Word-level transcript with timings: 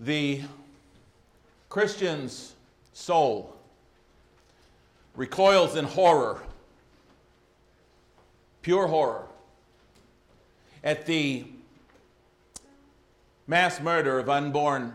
The 0.00 0.40
Christian's 1.68 2.54
soul 2.94 3.54
recoils 5.14 5.76
in 5.76 5.84
horror, 5.84 6.40
pure 8.62 8.86
horror, 8.86 9.26
at 10.82 11.04
the 11.04 11.44
mass 13.46 13.78
murder 13.82 14.18
of 14.18 14.30
unborn 14.30 14.94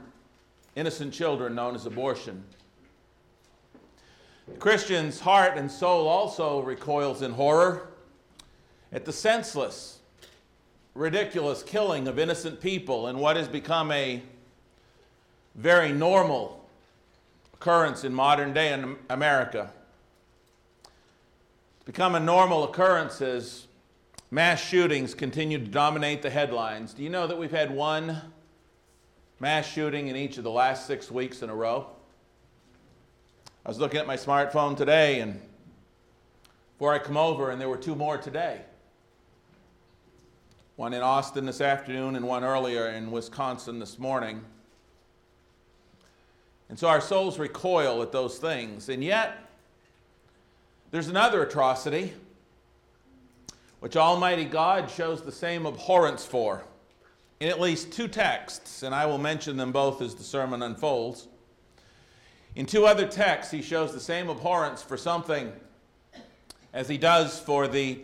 innocent 0.75 1.13
children 1.13 1.53
known 1.53 1.75
as 1.75 1.85
abortion. 1.85 2.43
The 4.47 4.57
Christian's 4.57 5.19
heart 5.19 5.55
and 5.55 5.71
soul 5.71 6.07
also 6.07 6.63
recoils 6.63 7.21
in 7.21 7.31
horror 7.31 7.89
at 8.91 9.05
the 9.05 9.13
senseless, 9.13 9.99
ridiculous 10.95 11.61
killing 11.61 12.07
of 12.07 12.17
innocent 12.17 12.59
people 12.59 13.07
in 13.07 13.19
what 13.19 13.35
has 13.35 13.47
become 13.47 13.91
a 13.91 14.23
very 15.55 15.91
normal 15.91 16.65
occurrence 17.53 18.03
in 18.03 18.13
modern 18.13 18.53
day 18.53 18.73
in 18.73 18.97
America. 19.09 19.71
It's 21.77 21.85
become 21.85 22.15
a 22.15 22.19
normal 22.19 22.65
occurrence 22.65 23.21
as 23.21 23.67
mass 24.31 24.61
shootings 24.61 25.13
continue 25.13 25.57
to 25.57 25.65
dominate 25.65 26.21
the 26.21 26.29
headlines. 26.29 26.93
Do 26.93 27.03
you 27.03 27.09
know 27.09 27.25
that 27.27 27.37
we've 27.37 27.51
had 27.51 27.71
one 27.71 28.21
mass 29.39 29.65
shooting 29.65 30.07
in 30.07 30.15
each 30.15 30.37
of 30.37 30.43
the 30.43 30.51
last 30.51 30.87
six 30.87 31.09
weeks 31.09 31.41
in 31.41 31.49
a 31.49 31.55
row? 31.55 31.87
I 33.65 33.69
was 33.69 33.79
looking 33.79 33.99
at 33.99 34.07
my 34.07 34.17
smartphone 34.17 34.77
today 34.77 35.21
and 35.21 35.39
before 36.73 36.93
I 36.93 36.99
come 36.99 37.15
over, 37.15 37.51
and 37.51 37.61
there 37.61 37.69
were 37.69 37.77
two 37.77 37.95
more 37.95 38.17
today. 38.17 38.59
One 40.75 40.93
in 40.93 41.01
Austin 41.01 41.45
this 41.45 41.61
afternoon 41.61 42.17
and 42.17 42.27
one 42.27 42.43
earlier 42.43 42.89
in 42.89 43.11
Wisconsin 43.11 43.79
this 43.79 43.97
morning. 43.97 44.43
And 46.69 46.79
so 46.79 46.87
our 46.87 47.01
souls 47.01 47.37
recoil 47.37 48.01
at 48.01 48.11
those 48.11 48.37
things. 48.37 48.89
And 48.89 49.03
yet, 49.03 49.49
there's 50.91 51.07
another 51.07 51.43
atrocity 51.43 52.13
which 53.79 53.95
Almighty 53.95 54.45
God 54.45 54.89
shows 54.89 55.21
the 55.21 55.31
same 55.31 55.65
abhorrence 55.65 56.25
for 56.25 56.63
in 57.39 57.49
at 57.49 57.59
least 57.59 57.91
two 57.91 58.07
texts, 58.07 58.81
and 58.81 58.95
I 58.95 59.05
will 59.05 59.17
mention 59.17 59.57
them 59.57 59.71
both 59.71 60.01
as 60.01 60.15
the 60.15 60.23
sermon 60.23 60.61
unfolds. 60.61 61.27
In 62.55 62.65
two 62.65 62.85
other 62.85 63.07
texts, 63.07 63.51
he 63.51 63.61
shows 63.61 63.93
the 63.93 63.99
same 63.99 64.29
abhorrence 64.29 64.81
for 64.81 64.95
something 64.95 65.51
as 66.73 66.87
he 66.87 66.97
does 66.97 67.39
for 67.39 67.67
the 67.67 67.99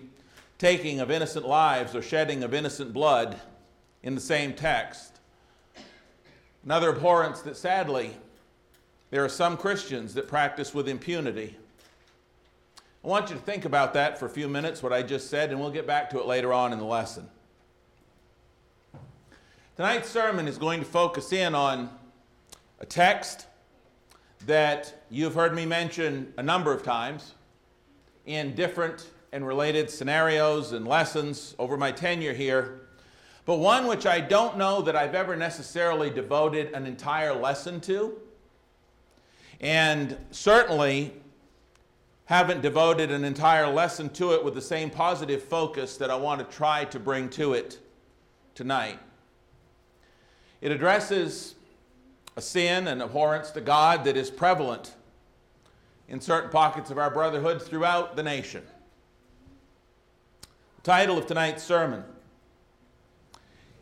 taking 0.57 0.99
of 0.99 1.09
innocent 1.09 1.47
lives 1.47 1.95
or 1.95 2.01
shedding 2.01 2.43
of 2.43 2.53
innocent 2.53 2.93
blood 2.93 3.39
in 4.03 4.13
the 4.13 4.21
same 4.21 4.53
text. 4.53 5.19
Another 6.63 6.89
abhorrence 6.89 7.41
that 7.41 7.55
sadly 7.55 8.15
there 9.11 9.23
are 9.23 9.29
some 9.29 9.57
Christians 9.57 10.13
that 10.13 10.27
practice 10.29 10.73
with 10.73 10.87
impunity. 10.87 11.57
I 13.03 13.07
want 13.07 13.29
you 13.29 13.35
to 13.35 13.41
think 13.41 13.65
about 13.65 13.93
that 13.93 14.17
for 14.17 14.25
a 14.25 14.29
few 14.29 14.47
minutes, 14.47 14.81
what 14.81 14.93
I 14.93 15.03
just 15.03 15.29
said, 15.29 15.51
and 15.51 15.59
we'll 15.59 15.69
get 15.69 15.85
back 15.85 16.09
to 16.11 16.19
it 16.19 16.25
later 16.25 16.53
on 16.53 16.71
in 16.71 16.79
the 16.79 16.85
lesson. 16.85 17.27
Tonight's 19.75 20.09
sermon 20.09 20.47
is 20.47 20.57
going 20.57 20.79
to 20.79 20.85
focus 20.85 21.33
in 21.33 21.53
on 21.53 21.89
a 22.79 22.85
text 22.85 23.47
that 24.45 25.03
you've 25.09 25.35
heard 25.35 25.53
me 25.53 25.65
mention 25.65 26.33
a 26.37 26.43
number 26.43 26.73
of 26.73 26.81
times 26.81 27.33
in 28.25 28.55
different 28.55 29.09
and 29.33 29.45
related 29.45 29.89
scenarios 29.89 30.71
and 30.71 30.87
lessons 30.87 31.53
over 31.59 31.75
my 31.75 31.91
tenure 31.91 32.33
here, 32.33 32.81
but 33.45 33.55
one 33.55 33.87
which 33.87 34.05
I 34.05 34.21
don't 34.21 34.57
know 34.57 34.81
that 34.81 34.95
I've 34.95 35.15
ever 35.15 35.35
necessarily 35.35 36.09
devoted 36.09 36.71
an 36.73 36.85
entire 36.85 37.33
lesson 37.33 37.81
to 37.81 38.17
and 39.61 40.17
certainly 40.31 41.13
haven't 42.25 42.61
devoted 42.61 43.11
an 43.11 43.23
entire 43.23 43.67
lesson 43.67 44.09
to 44.09 44.33
it 44.33 44.43
with 44.43 44.55
the 44.55 44.61
same 44.61 44.89
positive 44.89 45.41
focus 45.41 45.97
that 45.97 46.09
I 46.09 46.15
want 46.15 46.39
to 46.39 46.55
try 46.55 46.85
to 46.85 46.99
bring 46.99 47.29
to 47.31 47.53
it 47.53 47.79
tonight. 48.55 48.99
It 50.61 50.71
addresses 50.71 51.55
a 52.35 52.41
sin 52.41 52.87
and 52.87 53.01
abhorrence 53.01 53.51
to 53.51 53.61
God 53.61 54.03
that 54.05 54.17
is 54.17 54.31
prevalent 54.31 54.95
in 56.07 56.19
certain 56.19 56.49
pockets 56.49 56.89
of 56.89 56.97
our 56.97 57.11
brotherhood 57.11 57.61
throughout 57.61 58.15
the 58.15 58.23
nation. 58.23 58.63
The 60.77 60.81
title 60.83 61.17
of 61.17 61.27
tonight's 61.27 61.63
sermon 61.63 62.03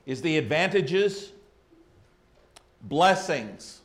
is 0.06 0.22
The 0.22 0.38
Advantages, 0.38 1.32
Blessings, 2.82 3.79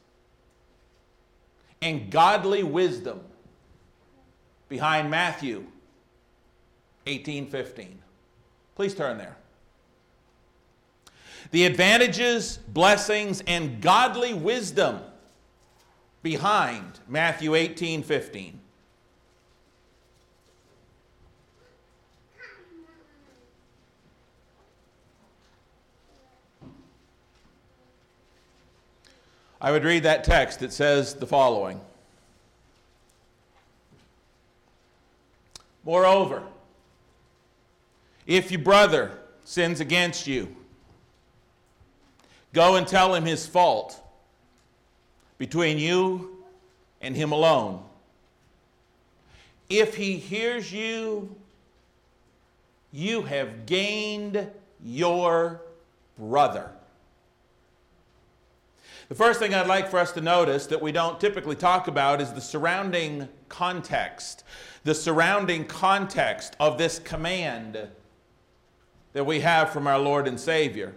and 1.85 2.11
godly 2.11 2.63
wisdom 2.63 3.21
behind 4.69 5.11
Matthew 5.11 5.67
18:15. 7.07 7.99
Please 8.75 8.95
turn 8.95 9.19
there. 9.19 9.37
The 11.51 11.67
advantages, 11.67 12.57
blessings, 12.57 13.43
and 13.47 13.83
godly 13.83 14.33
wisdom 14.33 15.03
behind 16.23 17.01
Matthew 17.07 17.55
18:15. 17.55 18.61
I 29.65 29.71
would 29.71 29.83
read 29.83 30.03
that 30.03 30.25
text. 30.25 30.61
It 30.61 30.75
says 30.75 31.15
the 31.15 31.27
following 31.27 31.81
Moreover, 35.87 36.43
if 38.27 38.51
your 38.51 38.61
brother 38.61 39.19
sins 39.45 39.81
against 39.81 40.27
you, 40.27 40.55
go 42.53 42.77
and 42.77 42.87
tell 42.87 43.15
him 43.15 43.25
his 43.25 43.47
fault 43.47 43.99
between 45.39 45.79
you 45.79 46.45
and 47.01 47.17
him 47.17 47.33
alone. 47.33 47.83
If 49.71 49.95
he 49.95 50.19
hears 50.19 50.71
you, 50.71 51.35
you 52.93 53.23
have 53.23 53.65
gained 53.65 54.47
your 54.85 55.63
brother. 56.19 56.71
The 59.09 59.15
first 59.15 59.39
thing 59.39 59.53
I'd 59.53 59.67
like 59.67 59.91
for 59.91 59.99
us 59.99 60.13
to 60.13 60.23
notice 60.23 60.67
that 60.67 60.81
we 60.81 60.91
don't 60.91 61.21
typically 61.21 61.57
talk 61.57 61.89
about 61.89 62.23
is 62.23 62.33
the 62.33 62.41
surrounding 62.41 63.29
context. 63.49 64.45
The 64.85 64.95
surrounding 64.95 65.67
context 65.67 66.57
of 66.59 66.79
this 66.79 66.99
command 66.99 67.89
that 69.13 69.27
we 69.27 69.41
have 69.41 69.71
from 69.71 69.87
our 69.87 69.99
Lord 69.99 70.27
and 70.27 70.41
Savior. 70.41 70.95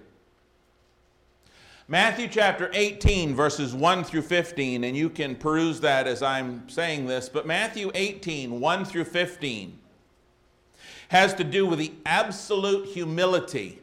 Matthew 1.89 2.27
chapter 2.27 2.69
18, 2.73 3.35
verses 3.35 3.73
1 3.73 4.03
through 4.03 4.23
15, 4.23 4.83
and 4.83 4.95
you 4.95 5.09
can 5.09 5.35
peruse 5.35 5.79
that 5.81 6.07
as 6.07 6.21
I'm 6.21 6.67
saying 6.67 7.07
this, 7.07 7.29
but 7.29 7.45
Matthew 7.45 7.91
18, 7.93 8.59
1 8.59 8.85
through 8.85 9.05
15, 9.05 9.79
has 11.09 11.33
to 11.35 11.43
do 11.43 11.65
with 11.65 11.79
the 11.79 11.93
absolute 12.05 12.87
humility 12.87 13.79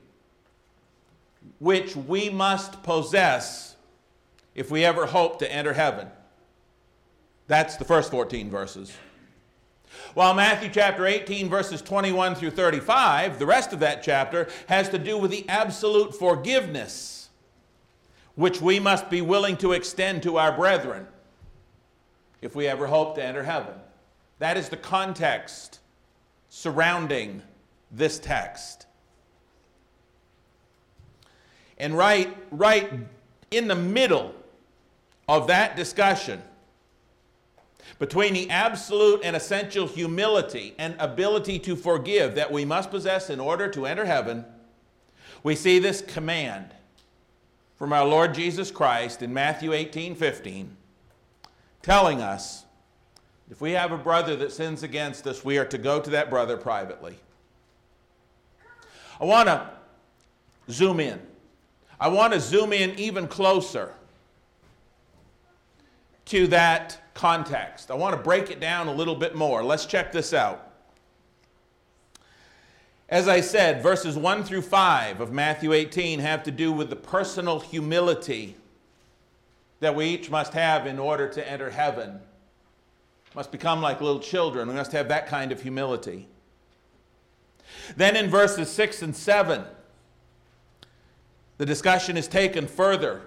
which 1.59 1.97
we 1.97 2.29
must 2.29 2.83
possess 2.83 3.74
if 4.54 4.70
we 4.70 4.84
ever 4.84 5.06
hope 5.06 5.38
to 5.41 5.53
enter 5.53 5.72
heaven. 5.72 6.09
That's 7.47 7.76
the 7.76 7.84
first 7.84 8.10
14 8.10 8.50
verses. 8.50 8.92
While 10.15 10.34
Matthew 10.34 10.70
chapter 10.72 11.06
18, 11.06 11.48
verses 11.48 11.82
21 11.82 12.34
through 12.34 12.50
35, 12.50 13.38
the 13.38 13.47
rest 13.47 13.72
of 13.72 13.81
that 13.81 14.03
chapter 14.03 14.48
has 14.69 14.88
to 14.91 14.98
do 14.98 15.19
with 15.19 15.31
the 15.31 15.48
absolute 15.48 16.14
forgiveness 16.14 17.28
which 18.34 18.61
we 18.61 18.81
must 18.81 19.08
be 19.11 19.23
willing 19.23 19.56
to 19.58 19.73
extend 19.73 20.23
to 20.23 20.38
our 20.38 20.56
brethren 20.56 21.06
if 22.43 22.55
we 22.55 22.67
ever 22.67 22.87
hope 22.87 23.14
to 23.14 23.25
enter 23.25 23.43
heaven. 23.43 23.75
That 24.38 24.56
is 24.56 24.69
the 24.69 24.76
context 24.76 25.79
surrounding 26.49 27.43
this 27.90 28.19
text. 28.19 28.87
And 31.79 31.96
right, 31.96 32.37
right 32.50 32.93
in 33.50 33.69
the 33.69 33.75
middle 33.75 34.34
of 35.29 35.47
that 35.47 35.76
discussion 35.76 36.43
between 37.99 38.35
the 38.35 38.50
absolute 38.50 39.21
and 39.25 39.37
essential 39.37 39.87
humility 39.87 40.75
and 40.79 40.97
ability 40.99 41.59
to 41.61 41.76
forgive 41.76 42.35
that 42.35 42.50
we 42.50 42.65
must 42.65 42.91
possess 42.91 43.31
in 43.31 43.41
order 43.41 43.69
to 43.69 43.87
enter 43.87 44.05
heaven, 44.05 44.44
we 45.43 45.55
see 45.55 45.79
this 45.79 46.00
command 46.00 46.67
from 47.76 47.93
our 47.93 48.05
Lord 48.05 48.35
Jesus 48.35 48.71
Christ 48.71 49.23
in 49.23 49.32
Matthew 49.32 49.73
18 49.73 50.15
15, 50.15 50.76
telling 51.82 52.20
us 52.20 52.65
if 53.50 53.61
we 53.61 53.73
have 53.73 53.93
a 53.93 53.99
brother 53.99 54.37
that 54.37 54.53
sins 54.53 54.82
against 54.82 55.27
us, 55.27 55.44
we 55.44 55.59
are 55.59 55.67
to 55.67 55.79
go 55.79 56.00
to 56.00 56.11
that 56.11 56.31
brother 56.31 56.56
privately. 56.56 57.17
I 59.20 59.25
want 59.25 59.49
to 59.49 59.70
zoom 60.70 60.99
in. 60.99 61.20
I 62.00 62.09
want 62.09 62.32
to 62.32 62.41
zoom 62.41 62.73
in 62.73 62.99
even 62.99 63.29
closer 63.29 63.94
to 66.26 66.47
that 66.49 67.00
context. 67.15 67.91
I 67.91 67.94
want 67.94 68.17
to 68.17 68.23
break 68.23 68.50
it 68.50 68.61
down 68.61 68.88
a 68.88 68.93
little 68.93 69.15
bit 69.15 69.35
more. 69.35 69.62
Let's 69.62 69.87
check 69.87 70.12
this 70.12 70.32
out. 70.32 70.73
As 73.09 73.29
I 73.29 73.41
said, 73.41 73.82
verses 73.82 74.17
1 74.17 74.44
through 74.44 74.62
5 74.62 75.21
of 75.21 75.31
Matthew 75.31 75.73
18 75.73 76.21
have 76.21 76.43
to 76.44 76.50
do 76.50 76.73
with 76.73 76.91
the 76.91 76.97
personal 76.97 77.61
humility 77.61 78.56
that 79.81 79.94
we 79.94 80.06
each 80.06 80.31
must 80.31 80.55
have 80.55 80.87
in 80.87 80.99
order 80.99 81.29
to 81.29 81.50
enter 81.50 81.71
heaven. 81.71 82.21
Must 83.35 83.53
become 83.53 83.82
like 83.82 84.00
little 84.00 84.20
children. 84.20 84.69
We 84.69 84.75
must 84.75 84.93
have 84.93 85.09
that 85.09 85.27
kind 85.27 85.53
of 85.53 85.61
humility. 85.61 86.29
Then 87.97 88.17
in 88.17 88.31
verses 88.31 88.70
6 88.70 89.03
and 89.03 89.15
7, 89.15 89.65
the 91.59 91.67
discussion 91.67 92.17
is 92.17 92.27
taken 92.27 92.67
further 92.67 93.23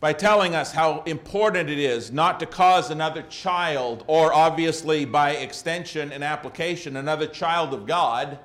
by 0.00 0.14
telling 0.14 0.54
us 0.54 0.72
how 0.72 1.02
important 1.02 1.68
it 1.68 1.78
is 1.78 2.10
not 2.10 2.40
to 2.40 2.46
cause 2.46 2.90
another 2.90 3.22
child, 3.22 4.02
or 4.06 4.32
obviously 4.32 5.04
by 5.04 5.32
extension 5.32 6.10
and 6.10 6.24
application, 6.24 6.96
another 6.96 7.26
child 7.26 7.74
of 7.74 7.86
God, 7.86 8.38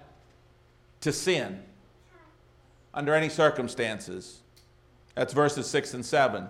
to 1.00 1.14
sin 1.14 1.64
under 2.94 3.14
any 3.14 3.30
circumstances. 3.30 4.42
That's 5.16 5.34
verses 5.34 5.68
6 5.68 5.94
and 5.94 6.06
7. 6.06 6.48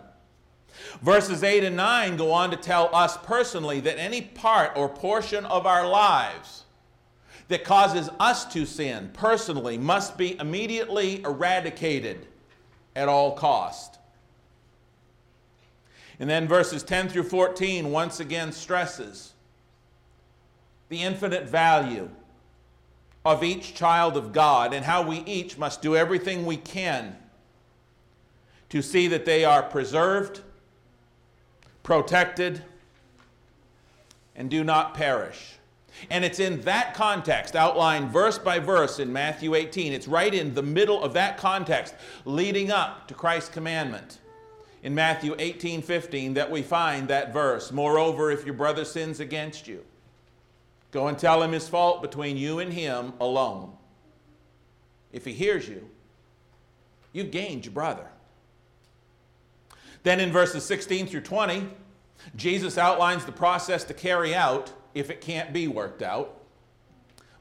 Verses 1.02 1.44
8 1.44 1.64
and 1.64 1.76
9 1.76 2.18
go 2.18 2.32
on 2.32 2.50
to 2.52 2.58
tell 2.58 2.94
us 2.94 3.16
personally 3.18 3.80
that 3.82 4.00
any 4.00 4.22
part 4.22 4.76
or 4.76 4.90
portion 4.90 5.46
of 5.46 5.66
our 5.66 5.88
lives 5.88 6.64
that 7.48 7.64
causes 7.64 8.10
us 8.20 8.46
to 8.54 8.66
sin 8.66 9.12
personally 9.14 9.78
must 9.78 10.18
be 10.18 10.38
immediately 10.40 11.22
eradicated 11.22 12.26
at 12.96 13.08
all 13.08 13.34
cost. 13.34 13.95
And 16.20 16.30
then 16.30 16.48
verses 16.48 16.84
10 16.84 17.10
through 17.10 17.24
14 17.24 17.92
once 17.92 18.20
again 18.20 18.52
stresses 18.52 19.34
the 20.90 21.02
infinite 21.02 21.50
value 21.50 22.10
of 23.26 23.44
each 23.44 23.74
child 23.74 24.16
of 24.16 24.32
God 24.32 24.74
and 24.74 24.86
how 24.86 25.02
we 25.02 25.18
each 25.26 25.58
must 25.58 25.82
do 25.82 25.96
everything 25.96 26.46
we 26.46 26.58
can 26.58 27.18
to 28.70 28.82
see 28.82 29.08
that 29.08 29.26
they 29.26 29.44
are 29.44 29.64
preserved, 29.64 30.42
protected, 31.82 32.62
and 34.36 34.50
do 34.50 34.64
not 34.64 34.94
perish. 34.94 35.54
And 36.10 36.26
it's 36.26 36.40
in 36.40 36.62
that 36.62 36.94
context, 36.94 37.56
outlined 37.56 38.10
verse 38.10 38.38
by 38.38 38.60
verse 38.60 39.00
in 39.00 39.12
Matthew 39.12 39.56
18. 39.56 39.94
It's 39.94 40.08
right 40.08 40.34
in 40.34 40.54
the 40.54 40.62
middle 40.62 41.02
of 41.02 41.14
that 41.14 41.38
context, 41.38 41.96
leading 42.26 42.70
up 42.70 43.08
to 43.08 43.14
Christ's 43.14 43.50
commandment 43.50 44.20
in 44.86 44.94
Matthew 44.94 45.36
18 45.40 45.82
15, 45.82 46.36
that 46.36 46.52
we 46.52 46.62
find 46.62 47.08
that 47.08 47.34
verse. 47.34 47.72
Moreover, 47.72 48.30
if 48.30 48.46
your 48.46 48.54
brother 48.54 48.86
sins 48.86 49.20
against 49.20 49.68
you, 49.68 49.84
go 50.92 51.08
and 51.08 51.18
tell 51.18 51.42
him 51.42 51.54
his 51.54 51.68
fault 51.68 52.04
between 52.04 52.38
you 52.38 52.60
and 52.60 52.72
him 52.72 53.14
alone. 53.20 53.72
If 55.12 55.26
he 55.26 55.34
hears 55.34 55.68
you, 55.68 55.90
you've 57.14 57.32
gained 57.32 57.66
your 57.66 57.74
brother. 57.74 58.06
Then 60.04 60.20
in 60.20 60.32
verses 60.32 60.64
16 60.66 61.08
through 61.08 61.22
20, 61.22 61.68
Jesus 62.36 62.78
outlines 62.78 63.26
the 63.26 63.32
process 63.32 63.86
to 63.86 63.94
carry 63.96 64.36
out 64.36 64.72
if 64.94 65.10
it 65.10 65.20
can't 65.20 65.52
be 65.52 65.68
worked 65.68 66.04
out. 66.04 66.44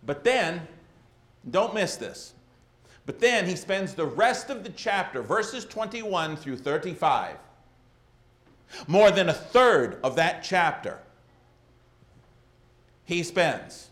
But 0.02 0.24
then, 0.24 0.66
don't 1.50 1.74
miss 1.74 1.96
this. 1.96 2.32
But 3.06 3.20
then 3.20 3.46
he 3.46 3.56
spends 3.56 3.94
the 3.94 4.06
rest 4.06 4.50
of 4.50 4.64
the 4.64 4.70
chapter, 4.70 5.22
verses 5.22 5.64
21 5.64 6.36
through 6.36 6.56
35, 6.56 7.36
more 8.86 9.10
than 9.10 9.28
a 9.28 9.34
third 9.34 9.98
of 10.02 10.16
that 10.16 10.42
chapter, 10.42 10.98
he 13.04 13.22
spends 13.22 13.90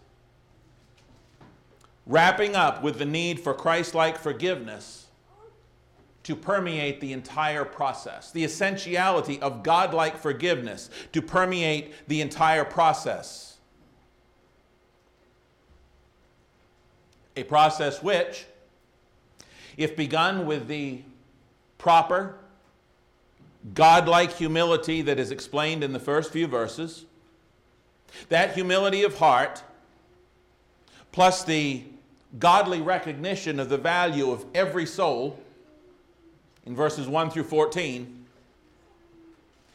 wrapping 2.06 2.56
up 2.56 2.82
with 2.82 2.98
the 2.98 3.04
need 3.04 3.38
for 3.38 3.54
Christ 3.54 3.94
like 3.94 4.18
forgiveness 4.18 5.06
to 6.22 6.36
permeate 6.36 7.00
the 7.00 7.12
entire 7.12 7.64
process, 7.64 8.30
the 8.30 8.44
essentiality 8.44 9.40
of 9.40 9.62
God-like 9.62 10.16
forgiveness 10.16 10.88
to 11.12 11.20
permeate 11.20 11.92
the 12.08 12.20
entire 12.20 12.64
process. 12.64 13.58
A 17.36 17.42
process 17.44 18.02
which, 18.02 18.46
if 19.76 19.96
begun 19.96 20.46
with 20.46 20.68
the 20.68 21.00
proper, 21.78 22.36
godlike 23.74 24.32
humility 24.32 25.02
that 25.02 25.18
is 25.18 25.30
explained 25.30 25.82
in 25.82 25.92
the 25.92 26.00
first 26.00 26.32
few 26.32 26.46
verses, 26.46 27.04
that 28.28 28.54
humility 28.54 29.04
of 29.04 29.18
heart, 29.18 29.62
plus 31.12 31.44
the 31.44 31.82
godly 32.38 32.80
recognition 32.80 33.60
of 33.60 33.68
the 33.68 33.78
value 33.78 34.30
of 34.30 34.44
every 34.54 34.86
soul 34.86 35.38
in 36.64 36.74
verses 36.74 37.06
1 37.06 37.30
through 37.30 37.44
14, 37.44 38.21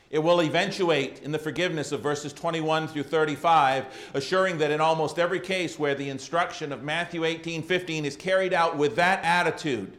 it 0.10 0.20
will 0.20 0.42
eventuate 0.42 1.22
in 1.24 1.32
the 1.32 1.40
forgiveness 1.40 1.92
of 1.92 2.02
verses 2.02 2.32
21 2.32 2.88
through 2.88 3.04
35, 3.04 3.86
assuring 4.14 4.58
that 4.60 4.72
in 4.72 4.80
almost 4.80 5.20
every 5.20 5.40
case 5.40 5.78
where 5.78 5.96
the 5.96 6.10
instruction 6.10 6.72
of 6.72 6.84
Matthew 6.84 7.26
18 7.26 7.62
15 7.62 8.06
is 8.06 8.16
carried 8.16 8.54
out 8.54 8.78
with 8.78 8.96
that 8.96 9.24
attitude, 9.24 9.98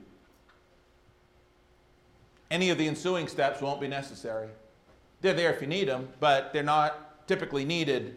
any 2.50 2.70
of 2.70 2.78
the 2.78 2.88
ensuing 2.88 3.28
steps 3.28 3.60
won't 3.60 3.80
be 3.80 3.88
necessary. 3.88 4.48
They're 5.20 5.34
there 5.34 5.52
if 5.52 5.60
you 5.60 5.66
need 5.66 5.88
them, 5.88 6.08
but 6.20 6.52
they're 6.52 6.62
not 6.62 7.28
typically 7.28 7.64
needed. 7.64 8.16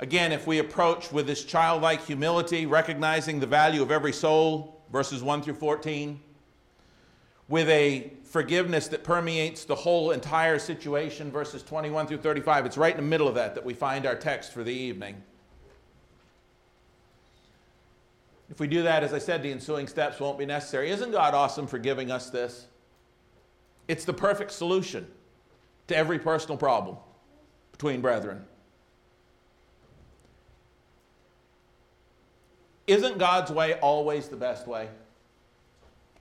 Again, 0.00 0.32
if 0.32 0.46
we 0.46 0.58
approach 0.58 1.12
with 1.12 1.26
this 1.26 1.44
childlike 1.44 2.04
humility, 2.04 2.66
recognizing 2.66 3.38
the 3.38 3.46
value 3.46 3.82
of 3.82 3.92
every 3.92 4.12
soul, 4.12 4.82
verses 4.90 5.22
1 5.22 5.42
through 5.42 5.54
14, 5.54 6.18
with 7.48 7.68
a 7.68 8.10
forgiveness 8.34 8.88
that 8.88 9.04
permeates 9.04 9.64
the 9.64 9.76
whole 9.76 10.10
entire 10.10 10.58
situation, 10.58 11.30
verses 11.30 11.62
21 11.62 12.08
through 12.08 12.18
35. 12.18 12.66
It's 12.66 12.76
right 12.76 12.90
in 12.90 12.96
the 12.96 13.08
middle 13.08 13.28
of 13.28 13.36
that 13.36 13.54
that 13.54 13.64
we 13.64 13.74
find 13.74 14.06
our 14.06 14.16
text 14.16 14.52
for 14.52 14.64
the 14.64 14.72
evening. 14.72 15.22
If 18.50 18.58
we 18.58 18.66
do 18.66 18.82
that, 18.82 19.04
as 19.04 19.14
I 19.14 19.18
said, 19.18 19.44
the 19.44 19.52
ensuing 19.52 19.86
steps 19.86 20.18
won't 20.18 20.36
be 20.36 20.46
necessary. 20.46 20.90
Isn't 20.90 21.12
God 21.12 21.32
awesome 21.32 21.68
for 21.68 21.78
giving 21.78 22.10
us 22.10 22.28
this? 22.28 22.66
It's 23.86 24.04
the 24.04 24.12
perfect 24.12 24.50
solution 24.50 25.06
to 25.86 25.96
every 25.96 26.18
personal 26.18 26.56
problem 26.56 26.96
between 27.70 28.00
brethren. 28.00 28.44
Isn't 32.88 33.16
God's 33.18 33.52
way 33.52 33.74
always 33.74 34.26
the 34.26 34.36
best 34.36 34.66
way? 34.66 34.88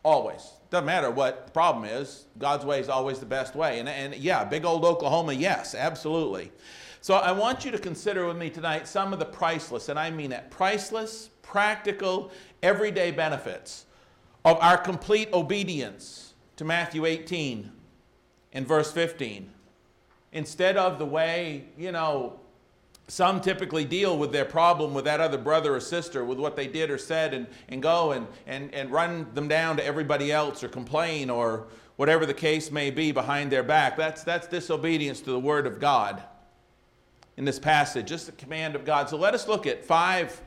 Always. 0.03 0.47
Doesn't 0.73 0.87
matter 0.87 1.11
what 1.11 1.45
the 1.45 1.51
problem 1.51 1.85
is, 1.85 2.25
God's 2.39 2.65
way 2.65 2.79
is 2.79 2.89
always 2.89 3.19
the 3.19 3.27
best 3.27 3.53
way. 3.53 3.79
And, 3.79 3.87
and 3.87 4.15
yeah, 4.15 4.43
big 4.43 4.65
old 4.65 4.83
Oklahoma, 4.83 5.33
yes, 5.33 5.75
absolutely. 5.75 6.51
So 6.99 7.13
I 7.13 7.31
want 7.31 7.63
you 7.63 7.69
to 7.69 7.77
consider 7.77 8.25
with 8.25 8.37
me 8.37 8.49
tonight 8.49 8.87
some 8.87 9.13
of 9.13 9.19
the 9.19 9.25
priceless, 9.25 9.89
and 9.89 9.99
I 9.99 10.09
mean 10.09 10.31
it, 10.31 10.49
priceless, 10.49 11.29
practical, 11.43 12.31
everyday 12.63 13.11
benefits 13.11 13.85
of 14.45 14.57
our 14.61 14.75
complete 14.75 15.29
obedience 15.31 16.33
to 16.55 16.65
Matthew 16.65 17.05
18 17.05 17.71
in 18.53 18.65
verse 18.65 18.91
15. 18.91 19.51
Instead 20.31 20.75
of 20.75 20.97
the 20.97 21.05
way, 21.05 21.65
you 21.77 21.91
know, 21.91 22.39
some 23.07 23.41
typically 23.41 23.83
deal 23.83 24.17
with 24.17 24.31
their 24.31 24.45
problem 24.45 24.93
with 24.93 25.05
that 25.05 25.19
other 25.19 25.37
brother 25.37 25.75
or 25.75 25.79
sister, 25.79 26.23
with 26.23 26.39
what 26.39 26.55
they 26.55 26.67
did 26.67 26.89
or 26.89 26.97
said, 26.97 27.33
and, 27.33 27.47
and 27.67 27.81
go 27.81 28.13
and, 28.13 28.27
and, 28.47 28.73
and 28.73 28.91
run 28.91 29.27
them 29.33 29.47
down 29.47 29.77
to 29.77 29.85
everybody 29.85 30.31
else 30.31 30.63
or 30.63 30.69
complain 30.69 31.29
or 31.29 31.67
whatever 31.97 32.25
the 32.25 32.33
case 32.33 32.71
may 32.71 32.89
be 32.89 33.11
behind 33.11 33.51
their 33.51 33.63
back. 33.63 33.97
That's, 33.97 34.23
that's 34.23 34.47
disobedience 34.47 35.19
to 35.21 35.31
the 35.31 35.39
Word 35.39 35.67
of 35.67 35.79
God 35.79 36.23
in 37.35 37.45
this 37.45 37.59
passage, 37.59 38.07
just 38.07 38.27
the 38.27 38.31
command 38.33 38.75
of 38.75 38.85
God. 38.85 39.09
So 39.09 39.17
let 39.17 39.33
us 39.33 39.47
look 39.47 39.67
at 39.67 39.83
five 39.83 40.41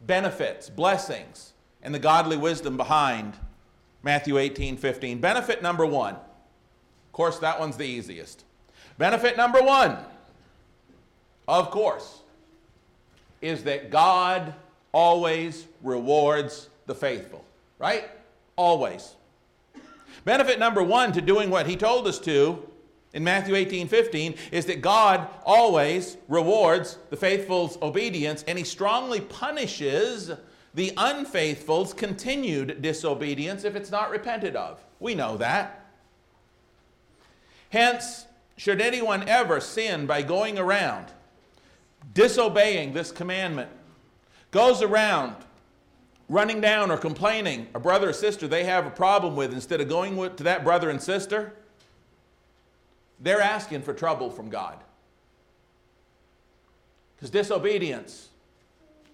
benefits, 0.00 0.70
blessings, 0.70 1.52
and 1.82 1.94
the 1.94 1.98
godly 1.98 2.36
wisdom 2.36 2.76
behind 2.76 3.34
Matthew 4.02 4.38
18 4.38 4.76
15. 4.76 5.20
Benefit 5.20 5.62
number 5.62 5.84
one. 5.84 6.14
Of 6.14 7.12
course, 7.12 7.38
that 7.40 7.58
one's 7.58 7.76
the 7.76 7.84
easiest. 7.84 8.44
Benefit 8.98 9.36
number 9.36 9.60
one 9.60 9.98
of 11.48 11.70
course, 11.70 12.20
is 13.40 13.64
that 13.64 13.90
God 13.90 14.54
always 14.92 15.66
rewards 15.82 16.68
the 16.86 16.94
faithful, 16.94 17.44
right? 17.78 18.08
Always. 18.56 19.14
Benefit 20.24 20.58
number 20.58 20.82
one 20.82 21.12
to 21.12 21.20
doing 21.20 21.50
what 21.50 21.66
he 21.66 21.76
told 21.76 22.06
us 22.06 22.18
to 22.20 22.66
in 23.12 23.22
Matthew 23.22 23.54
18 23.54 23.88
15 23.88 24.34
is 24.50 24.66
that 24.66 24.80
God 24.80 25.28
always 25.44 26.16
rewards 26.28 26.98
the 27.10 27.16
faithful's 27.16 27.78
obedience 27.80 28.44
and 28.48 28.58
he 28.58 28.64
strongly 28.64 29.20
punishes 29.20 30.32
the 30.74 30.92
unfaithful's 30.96 31.94
continued 31.94 32.82
disobedience 32.82 33.64
if 33.64 33.76
it's 33.76 33.90
not 33.90 34.10
repented 34.10 34.56
of. 34.56 34.82
We 35.00 35.14
know 35.14 35.36
that. 35.38 35.86
Hence, 37.70 38.26
should 38.56 38.80
anyone 38.80 39.28
ever 39.28 39.60
sin 39.60 40.06
by 40.06 40.22
going 40.22 40.58
around 40.58 41.06
disobeying 42.14 42.92
this 42.92 43.10
commandment, 43.12 43.70
goes 44.50 44.82
around 44.82 45.34
running 46.28 46.60
down 46.60 46.90
or 46.90 46.96
complaining 46.96 47.68
a 47.74 47.80
brother 47.80 48.10
or 48.10 48.12
sister 48.12 48.48
they 48.48 48.64
have 48.64 48.86
a 48.86 48.90
problem 48.90 49.36
with, 49.36 49.52
instead 49.52 49.80
of 49.80 49.88
going 49.88 50.16
with, 50.16 50.36
to 50.36 50.44
that 50.44 50.64
brother 50.64 50.90
and 50.90 51.00
sister, 51.00 51.52
they're 53.20 53.40
asking 53.40 53.82
for 53.82 53.94
trouble 53.94 54.30
from 54.30 54.50
God. 54.50 54.78
Because 57.16 57.30
disobedience 57.30 58.28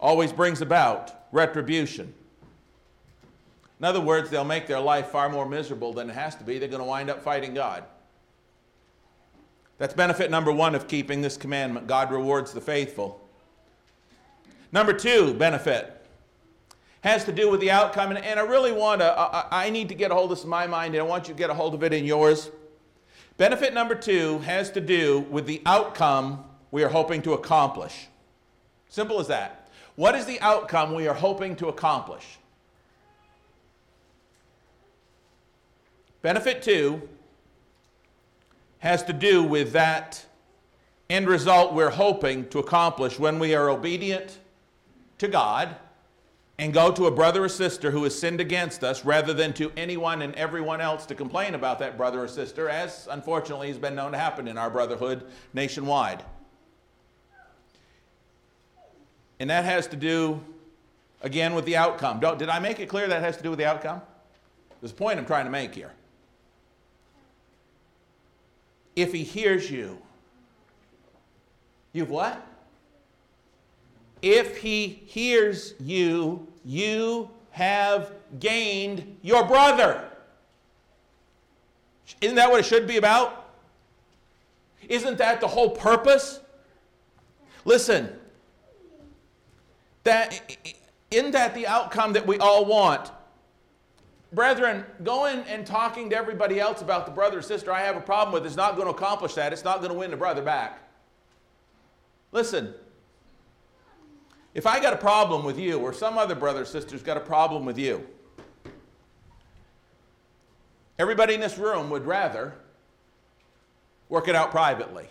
always 0.01 0.33
brings 0.33 0.61
about 0.61 1.13
retribution. 1.31 2.13
In 3.79 3.85
other 3.85 4.01
words, 4.01 4.31
they'll 4.31 4.45
make 4.45 4.67
their 4.67 4.81
life 4.81 5.09
far 5.09 5.29
more 5.29 5.49
miserable 5.49 5.93
than 5.93 6.11
it 6.11 6.15
has 6.15 6.35
to 6.37 6.45
be. 6.45 6.59
They're 6.59 6.69
going 6.69 6.83
to 6.83 6.89
wind 6.89 7.11
up 7.11 7.23
fighting 7.23 7.55
God. 7.55 7.85
That's 9.79 9.95
benefit 9.95 10.31
number 10.31 10.53
one 10.53 10.75
of 10.75 10.87
keeping 10.87 11.23
this 11.23 11.37
commandment 11.37 11.87
God 11.87 12.13
rewards 12.13 12.53
the 12.53 12.61
faithful. 12.61 13.21
Number 14.71 14.93
two 14.93 15.35
benefit 15.35 16.07
has 17.03 17.25
to 17.25 17.33
do 17.33 17.51
with 17.51 17.61
the 17.61 17.71
outcome, 17.71 18.11
and, 18.11 18.25
and 18.25 18.39
I 18.39 18.45
really 18.45 18.73
want 18.73 19.01
to, 19.01 19.13
I, 19.19 19.67
I 19.67 19.71
need 19.71 19.89
to 19.89 19.95
get 19.95 20.11
a 20.11 20.15
hold 20.15 20.31
of 20.31 20.39
this 20.39 20.45
in 20.45 20.51
my 20.51 20.67
mind, 20.67 20.95
and 20.95 21.03
I 21.03 21.07
want 21.07 21.27
you 21.27 21.35
to 21.35 21.39
get 21.39 21.51
a 21.51 21.55
hold 21.55 21.75
of 21.75 21.83
it 21.83 21.93
in 21.93 22.05
yours. 22.05 22.51
Benefit 23.39 23.75
number 23.75 23.95
two 23.95 24.39
has 24.41 24.71
to 24.71 24.81
do 24.81 25.27
with 25.31 25.47
the 25.47 25.63
outcome 25.67 26.45
we 26.71 26.85
are 26.85 26.89
hoping 26.89 27.21
to 27.23 27.33
accomplish. 27.33 28.07
Simple 28.89 29.19
as 29.19 29.27
that. 29.29 29.69
What 29.97 30.15
is 30.15 30.27
the 30.27 30.41
outcome 30.41 30.95
we 30.95 31.09
are 31.09 31.15
hoping 31.15 31.57
to 31.57 31.69
accomplish? 31.69 32.39
Benefit 36.23 36.63
two 36.63 37.09
has 38.83 39.05
to 39.05 39.13
do 39.13 39.45
with 39.45 39.73
that 39.73 40.27
end 41.09 41.29
result 41.29 41.73
we're 41.73 41.89
hoping 41.89 42.49
to 42.49 42.59
accomplish 42.59 43.17
when 43.17 43.39
we 43.39 43.55
are 43.55 43.71
obedient 43.71 44.41
to 45.19 45.29
God 45.29 45.77
and 46.59 46.75
go 46.75 46.91
to 46.91 47.07
a 47.07 47.11
brother 47.11 47.45
or 47.45 47.49
sister 47.49 47.93
who 47.93 48.03
has 48.03 48.19
sinned 48.19 48.41
against 48.41 48.83
us 48.83 49.05
rather 49.05 49.33
than 49.33 49.53
to 49.53 49.71
anyone 49.77 50.21
and 50.23 50.35
everyone 50.35 50.81
else 50.81 51.07
to 51.07 51.15
complain 51.15 51.55
about 51.55 51.79
that 51.79 51.97
brother 51.97 52.25
or 52.25 52.27
sister, 52.27 52.69
as 52.69 53.07
unfortunately 53.09 53.69
has 53.69 53.79
been 53.79 53.95
known 53.95 54.11
to 54.11 54.19
happen 54.19 54.49
in 54.49 54.59
our 54.59 54.69
brotherhood 54.69 55.27
nationwide. 55.55 56.25
And 59.39 59.49
that 59.49 59.65
has 59.65 59.87
to 59.89 59.97
do, 59.97 60.43
again, 61.21 61.55
with 61.55 61.67
the 61.67 61.77
outcome. 61.77 62.19
Don't, 62.19 62.37
did 62.37 62.49
I 62.49 62.59
make 62.59 62.81
it 62.81 62.89
clear 62.89 63.07
that 63.07 63.23
has 63.23 63.37
to 63.37 63.45
do 63.45 63.51
with 63.51 63.61
the 63.61 63.65
outcome? 63.65 64.03
There's 64.81 64.91
a 64.91 64.97
point 64.97 65.21
I'm 65.21 65.27
trying 65.27 65.45
to 65.45 65.53
make 65.53 65.73
here. 65.73 65.93
If 68.95 69.13
he 69.13 69.25
hears 69.25 69.71
you, 69.71 69.99
you've 71.93 72.11
what? 72.11 72.47
If 74.21 74.59
he 74.59 75.03
hears 75.07 75.75
you, 75.81 76.47
you 76.65 77.31
have 77.51 78.13
gained 78.39 79.19
your 79.23 79.45
brother. 79.47 80.09
Isn't 82.21 82.37
that 82.37 82.51
what 82.51 82.61
it 82.61 82.67
should 82.67 82.87
be 82.87 82.97
about? 82.97 83.51
Isn't 84.89 85.19
that 85.19 85.41
the 85.41 85.49
whole 85.49 85.71
purpose? 85.71 86.41
Listen, 87.65 88.11
that 90.05 90.41
isn't 91.11 91.33
that 91.33 91.55
the 91.55 91.67
outcome 91.67 92.15
that 92.15 92.27
we 92.27 92.39
all 92.39 92.65
want? 92.65 93.11
Brethren, 94.33 94.85
going 95.03 95.41
and 95.41 95.67
talking 95.67 96.09
to 96.11 96.17
everybody 96.17 96.59
else 96.59 96.81
about 96.81 97.05
the 97.05 97.13
brother 97.13 97.39
or 97.39 97.43
sister 97.43 97.71
I 97.71 97.83
have 97.83 97.97
a 97.97 98.01
problem 98.01 98.33
with 98.33 98.47
is 98.47 98.57
not 98.57 98.77
going 98.77 98.89
to 98.89 98.95
accomplish 98.95 99.35
that. 99.35 99.53
It's 99.53 99.65
not 99.65 99.79
going 99.79 99.93
to 99.93 99.99
win 99.99 100.11
the 100.11 100.17
brother 100.17 100.41
back. 100.41 100.81
Listen, 102.33 102.73
if 104.55 104.67
I 104.67 104.81
got 104.81 104.95
a 104.95 104.97
problem 104.97 105.45
with 105.45 105.59
you, 105.59 105.79
or 105.79 105.93
some 105.93 106.17
other 106.17 106.35
brother 106.35 106.63
or 106.63 106.65
sister's 106.65 107.03
got 107.03 107.19
a 107.19 107.21
problem 107.21 107.67
with 107.67 107.79
you, 107.79 108.07
everybody 110.99 111.35
in 111.35 111.41
this 111.41 111.59
room 111.59 111.91
would 111.91 112.07
rather 112.07 112.55
work 114.09 114.29
it 114.29 114.35
out 114.35 114.51
privately. 114.51 115.09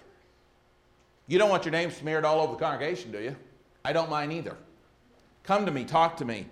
You 1.28 1.38
don't 1.38 1.50
want 1.50 1.64
your 1.64 1.72
name 1.72 1.92
smeared 1.92 2.26
all 2.26 2.42
over 2.42 2.54
the 2.54 2.60
congregation, 2.60 3.12
do 3.12 3.20
you? 3.20 3.36
I 3.86 3.94
don't 3.94 4.10
mind 4.10 4.34
either. 4.34 4.58
Come 5.44 5.66
to 5.66 5.72
me, 5.72 5.86
talk 5.86 6.18
to 6.18 6.26
me. 6.26 6.48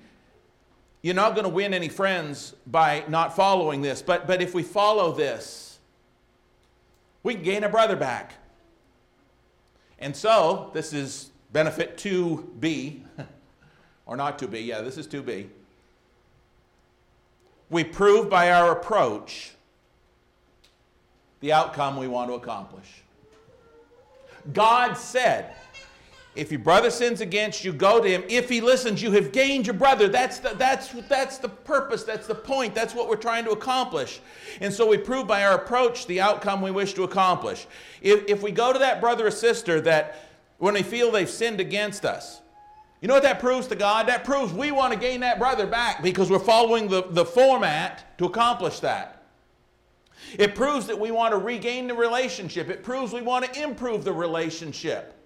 You're 1.01 1.15
not 1.15 1.33
going 1.33 1.45
to 1.45 1.49
win 1.49 1.73
any 1.73 1.87
friends 1.87 2.53
by 2.67 3.03
not 3.07 3.35
following 3.35 3.81
this, 3.81 4.01
but, 4.01 4.27
but 4.27 4.41
if 4.41 4.53
we 4.53 4.63
follow 4.63 5.13
this, 5.13 5.79
we 7.23 7.35
can 7.35 7.43
gain 7.43 7.63
a 7.63 7.69
brother 7.69 7.95
back. 7.95 8.33
And 9.99 10.15
so, 10.15 10.71
this 10.73 10.93
is 10.93 11.31
benefit 11.51 11.97
2b, 11.97 13.01
or 14.05 14.17
not 14.17 14.37
2b, 14.39 14.65
yeah, 14.65 14.81
this 14.81 14.97
is 14.97 15.07
2b. 15.07 15.47
We 17.69 17.83
prove 17.83 18.29
by 18.29 18.51
our 18.51 18.71
approach 18.71 19.51
the 21.39 21.53
outcome 21.53 21.97
we 21.97 22.07
want 22.07 22.29
to 22.29 22.33
accomplish. 22.33 23.03
God 24.53 24.95
said, 24.95 25.53
if 26.39 26.51
your 26.51 26.61
brother 26.61 26.89
sins 26.89 27.19
against 27.19 27.65
you, 27.65 27.73
go 27.73 28.01
to 28.01 28.07
him. 28.07 28.23
If 28.29 28.47
he 28.47 28.61
listens, 28.61 29.01
you 29.01 29.11
have 29.11 29.33
gained 29.33 29.67
your 29.67 29.73
brother. 29.73 30.07
That's 30.07 30.39
the, 30.39 30.55
that's, 30.55 30.87
that's 31.09 31.37
the 31.37 31.49
purpose, 31.49 32.03
that's 32.03 32.27
the 32.27 32.35
point, 32.35 32.73
that's 32.73 32.95
what 32.95 33.09
we're 33.09 33.17
trying 33.17 33.43
to 33.43 33.51
accomplish. 33.51 34.21
And 34.61 34.73
so 34.73 34.87
we 34.87 34.97
prove 34.97 35.27
by 35.27 35.43
our 35.43 35.55
approach 35.55 36.07
the 36.07 36.21
outcome 36.21 36.61
we 36.61 36.71
wish 36.71 36.93
to 36.93 37.03
accomplish. 37.03 37.67
If, 38.01 38.25
if 38.29 38.41
we 38.41 38.51
go 38.51 38.71
to 38.71 38.79
that 38.79 39.01
brother 39.01 39.27
or 39.27 39.31
sister 39.31 39.81
that 39.81 40.29
when 40.59 40.73
they 40.73 40.83
feel 40.83 41.11
they've 41.11 41.29
sinned 41.29 41.59
against 41.59 42.05
us. 42.05 42.39
You 43.01 43.09
know 43.09 43.15
what 43.15 43.23
that 43.23 43.39
proves 43.39 43.67
to 43.67 43.75
God? 43.75 44.07
That 44.07 44.23
proves 44.23 44.53
we 44.53 44.71
want 44.71 44.93
to 44.93 44.99
gain 44.99 45.19
that 45.21 45.39
brother 45.39 45.67
back 45.67 46.01
because 46.01 46.29
we're 46.29 46.39
following 46.39 46.87
the, 46.87 47.03
the 47.09 47.25
format 47.25 48.17
to 48.17 48.25
accomplish 48.25 48.79
that. 48.79 49.23
It 50.37 50.55
proves 50.55 50.87
that 50.87 50.99
we 50.99 51.11
want 51.11 51.33
to 51.33 51.37
regain 51.37 51.87
the 51.87 51.93
relationship. 51.93 52.69
It 52.69 52.83
proves 52.83 53.11
we 53.11 53.21
want 53.21 53.45
to 53.45 53.61
improve 53.61 54.03
the 54.03 54.13
relationship. 54.13 55.18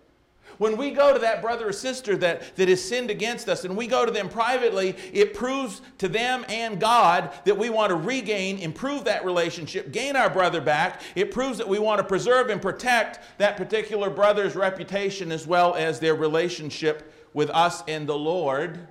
When 0.57 0.77
we 0.77 0.91
go 0.91 1.13
to 1.13 1.19
that 1.19 1.41
brother 1.41 1.69
or 1.69 1.73
sister 1.73 2.15
that, 2.17 2.55
that 2.55 2.69
has 2.69 2.83
sinned 2.83 3.09
against 3.09 3.49
us 3.49 3.65
and 3.65 3.75
we 3.75 3.87
go 3.87 4.05
to 4.05 4.11
them 4.11 4.29
privately, 4.29 4.95
it 5.11 5.33
proves 5.33 5.81
to 5.97 6.07
them 6.07 6.45
and 6.49 6.79
God 6.79 7.31
that 7.45 7.57
we 7.57 7.69
want 7.69 7.89
to 7.89 7.95
regain, 7.95 8.59
improve 8.59 9.05
that 9.05 9.25
relationship, 9.25 9.91
gain 9.91 10.15
our 10.15 10.29
brother 10.29 10.61
back. 10.61 11.01
It 11.15 11.31
proves 11.31 11.57
that 11.57 11.67
we 11.67 11.79
want 11.79 11.99
to 11.99 12.03
preserve 12.03 12.49
and 12.49 12.61
protect 12.61 13.19
that 13.39 13.57
particular 13.57 14.09
brother's 14.09 14.55
reputation 14.55 15.31
as 15.31 15.47
well 15.47 15.75
as 15.75 15.99
their 15.99 16.15
relationship 16.15 17.11
with 17.33 17.49
us 17.49 17.83
and 17.87 18.07
the 18.07 18.17
Lord. 18.17 18.87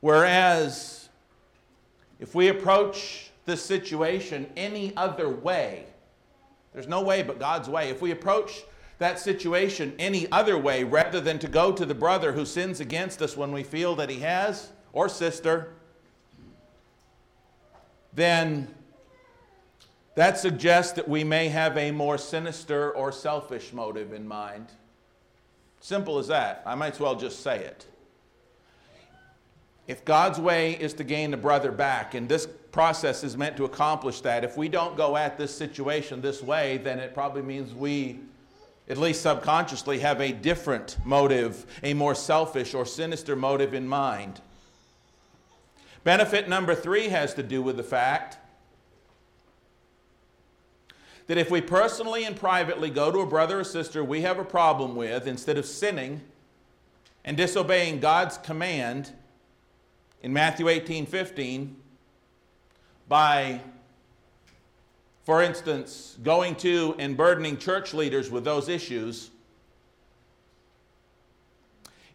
Whereas, 0.00 1.08
if 2.18 2.34
we 2.34 2.48
approach 2.48 3.30
this 3.46 3.64
situation 3.64 4.50
any 4.56 4.94
other 4.96 5.28
way, 5.28 5.86
there's 6.72 6.88
no 6.88 7.02
way 7.02 7.22
but 7.22 7.38
God's 7.38 7.68
way. 7.68 7.90
If 7.90 8.02
we 8.02 8.10
approach 8.10 8.62
that 9.02 9.18
situation 9.18 9.94
any 9.98 10.30
other 10.30 10.56
way 10.56 10.84
rather 10.84 11.20
than 11.20 11.38
to 11.40 11.48
go 11.48 11.72
to 11.72 11.84
the 11.84 11.94
brother 11.94 12.32
who 12.32 12.46
sins 12.46 12.80
against 12.80 13.20
us 13.20 13.36
when 13.36 13.52
we 13.52 13.62
feel 13.62 13.96
that 13.96 14.08
he 14.08 14.20
has, 14.20 14.70
or 14.92 15.08
sister, 15.08 15.74
then 18.12 18.72
that 20.14 20.38
suggests 20.38 20.92
that 20.92 21.08
we 21.08 21.24
may 21.24 21.48
have 21.48 21.76
a 21.76 21.90
more 21.90 22.18
sinister 22.18 22.92
or 22.92 23.10
selfish 23.10 23.72
motive 23.72 24.12
in 24.12 24.28
mind. 24.28 24.66
Simple 25.80 26.18
as 26.18 26.28
that. 26.28 26.62
I 26.64 26.74
might 26.74 26.92
as 26.92 27.00
well 27.00 27.16
just 27.16 27.42
say 27.42 27.58
it. 27.58 27.86
If 29.88 30.04
God's 30.04 30.38
way 30.38 30.74
is 30.74 30.94
to 30.94 31.04
gain 31.04 31.32
the 31.32 31.36
brother 31.36 31.72
back, 31.72 32.14
and 32.14 32.28
this 32.28 32.46
process 32.70 33.24
is 33.24 33.36
meant 33.36 33.56
to 33.56 33.64
accomplish 33.64 34.20
that, 34.20 34.44
if 34.44 34.56
we 34.56 34.68
don't 34.68 34.96
go 34.96 35.16
at 35.16 35.38
this 35.38 35.52
situation 35.52 36.20
this 36.20 36.40
way, 36.42 36.78
then 36.78 37.00
it 37.00 37.14
probably 37.14 37.42
means 37.42 37.74
we 37.74 38.20
at 38.92 38.98
least 38.98 39.22
subconsciously, 39.22 40.00
have 40.00 40.20
a 40.20 40.32
different 40.32 40.98
motive, 41.02 41.64
a 41.82 41.94
more 41.94 42.14
selfish 42.14 42.74
or 42.74 42.84
sinister 42.84 43.34
motive 43.34 43.72
in 43.72 43.88
mind. 43.88 44.42
Benefit 46.04 46.46
number 46.46 46.74
three 46.74 47.08
has 47.08 47.32
to 47.32 47.42
do 47.42 47.62
with 47.62 47.78
the 47.78 47.82
fact 47.82 48.36
that 51.26 51.38
if 51.38 51.50
we 51.50 51.62
personally 51.62 52.24
and 52.24 52.36
privately 52.36 52.90
go 52.90 53.10
to 53.10 53.20
a 53.20 53.26
brother 53.26 53.60
or 53.60 53.64
sister 53.64 54.04
we 54.04 54.20
have 54.20 54.38
a 54.38 54.44
problem 54.44 54.94
with, 54.94 55.26
instead 55.26 55.56
of 55.56 55.64
sinning 55.64 56.20
and 57.24 57.34
disobeying 57.34 57.98
God's 57.98 58.36
command 58.36 59.10
in 60.20 60.34
Matthew 60.34 60.68
18 60.68 61.06
15, 61.06 61.76
by 63.08 63.62
for 65.24 65.42
instance, 65.42 66.16
going 66.22 66.56
to 66.56 66.94
and 66.98 67.16
burdening 67.16 67.56
church 67.56 67.94
leaders 67.94 68.30
with 68.30 68.44
those 68.44 68.68
issues, 68.68 69.30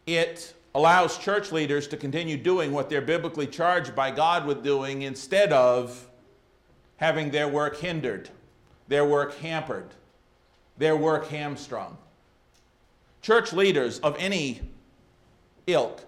it 0.05 0.53
allows 0.75 1.17
church 1.17 1.51
leaders 1.51 1.87
to 1.87 1.97
continue 1.97 2.37
doing 2.37 2.71
what 2.71 2.89
they're 2.89 3.01
biblically 3.01 3.47
charged 3.47 3.95
by 3.95 4.11
God 4.11 4.45
with 4.45 4.63
doing 4.63 5.01
instead 5.03 5.51
of 5.51 6.07
having 6.97 7.31
their 7.31 7.47
work 7.47 7.77
hindered 7.77 8.29
their 8.87 9.05
work 9.05 9.37
hampered, 9.39 9.89
their 10.77 10.95
work 10.95 11.27
hamstrung. 11.27 11.97
Church 13.21 13.51
leaders 13.51 13.99
of 13.99 14.15
any 14.17 14.61
ilk 15.67 16.03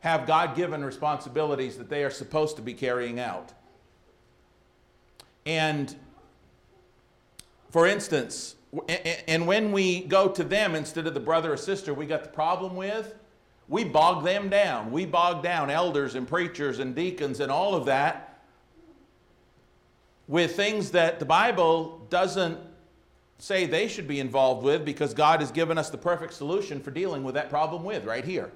have 0.00 0.26
God 0.26 0.56
given 0.56 0.84
responsibilities 0.84 1.76
that 1.78 1.88
they 1.88 2.04
are 2.04 2.10
supposed 2.10 2.56
to 2.56 2.62
be 2.62 2.74
carrying 2.74 3.20
out. 3.20 3.52
And 5.44 5.94
for 7.70 7.86
instance, 7.86 8.56
and 9.28 9.46
when 9.46 9.72
we 9.72 10.02
go 10.02 10.28
to 10.28 10.44
them 10.44 10.74
instead 10.74 11.06
of 11.06 11.14
the 11.14 11.20
brother 11.20 11.52
or 11.52 11.56
sister 11.56 11.94
we 11.94 12.06
got 12.06 12.22
the 12.22 12.30
problem 12.30 12.76
with, 12.76 13.14
we 13.68 13.84
bog 13.84 14.24
them 14.24 14.48
down. 14.48 14.92
We 14.92 15.06
bog 15.06 15.42
down 15.42 15.70
elders 15.70 16.14
and 16.14 16.26
preachers 16.26 16.78
and 16.78 16.94
deacons 16.94 17.40
and 17.40 17.50
all 17.50 17.74
of 17.74 17.86
that 17.86 18.26
with 20.28 20.56
things 20.56 20.90
that 20.92 21.18
the 21.18 21.24
Bible 21.24 22.06
doesn't 22.10 22.58
say 23.38 23.66
they 23.66 23.86
should 23.86 24.08
be 24.08 24.20
involved 24.20 24.64
with 24.64 24.84
because 24.84 25.14
God 25.14 25.40
has 25.40 25.50
given 25.50 25.78
us 25.78 25.90
the 25.90 25.98
perfect 25.98 26.32
solution 26.32 26.80
for 26.80 26.90
dealing 26.90 27.22
with 27.22 27.34
that 27.34 27.50
problem 27.50 27.84
with 27.84 28.04
right 28.04 28.24
here. 28.24 28.50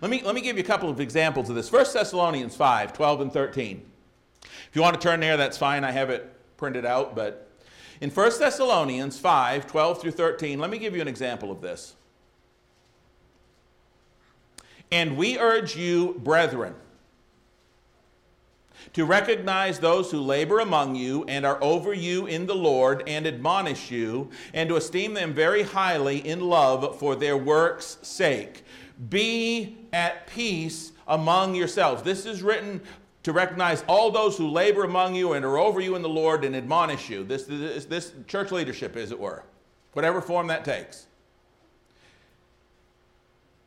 Let 0.00 0.10
me, 0.10 0.22
let 0.22 0.34
me 0.34 0.40
give 0.40 0.56
you 0.56 0.62
a 0.62 0.66
couple 0.66 0.88
of 0.88 1.00
examples 1.00 1.48
of 1.50 1.56
this. 1.56 1.70
1 1.70 1.86
Thessalonians 1.92 2.56
5 2.56 2.92
12 2.92 3.20
and 3.20 3.32
13. 3.32 3.82
If 4.42 4.70
you 4.74 4.82
want 4.82 4.94
to 4.94 5.00
turn 5.00 5.20
there, 5.20 5.36
that's 5.36 5.58
fine. 5.58 5.84
I 5.84 5.90
have 5.90 6.10
it 6.10 6.32
printed 6.56 6.86
out. 6.86 7.14
But 7.14 7.48
in 8.02 8.10
1 8.10 8.38
Thessalonians 8.40 9.16
5 9.16 9.68
12 9.68 10.00
through 10.00 10.10
13, 10.10 10.58
let 10.58 10.70
me 10.70 10.78
give 10.78 10.94
you 10.96 11.00
an 11.00 11.06
example 11.06 11.52
of 11.52 11.60
this. 11.60 11.94
And 14.90 15.16
we 15.16 15.38
urge 15.38 15.76
you, 15.76 16.16
brethren, 16.18 16.74
to 18.94 19.04
recognize 19.04 19.78
those 19.78 20.10
who 20.10 20.20
labor 20.20 20.58
among 20.58 20.96
you 20.96 21.24
and 21.28 21.46
are 21.46 21.62
over 21.62 21.94
you 21.94 22.26
in 22.26 22.46
the 22.46 22.56
Lord 22.56 23.04
and 23.06 23.24
admonish 23.24 23.92
you, 23.92 24.30
and 24.52 24.68
to 24.68 24.74
esteem 24.74 25.14
them 25.14 25.32
very 25.32 25.62
highly 25.62 26.26
in 26.26 26.40
love 26.40 26.98
for 26.98 27.14
their 27.14 27.36
work's 27.36 27.98
sake. 28.02 28.64
Be 29.10 29.78
at 29.92 30.26
peace 30.26 30.90
among 31.06 31.54
yourselves. 31.54 32.02
This 32.02 32.26
is 32.26 32.42
written 32.42 32.80
to 33.22 33.32
recognize 33.32 33.84
all 33.86 34.10
those 34.10 34.36
who 34.36 34.48
labor 34.48 34.84
among 34.84 35.14
you 35.14 35.34
and 35.34 35.44
are 35.44 35.58
over 35.58 35.80
you 35.80 35.94
in 35.94 36.02
the 36.02 36.08
Lord 36.08 36.44
and 36.44 36.56
admonish 36.56 37.08
you. 37.08 37.24
This, 37.24 37.44
this, 37.44 37.84
this 37.84 38.12
church 38.26 38.50
leadership, 38.50 38.96
as 38.96 39.12
it 39.12 39.18
were, 39.18 39.44
whatever 39.92 40.20
form 40.20 40.48
that 40.48 40.64
takes. 40.64 41.06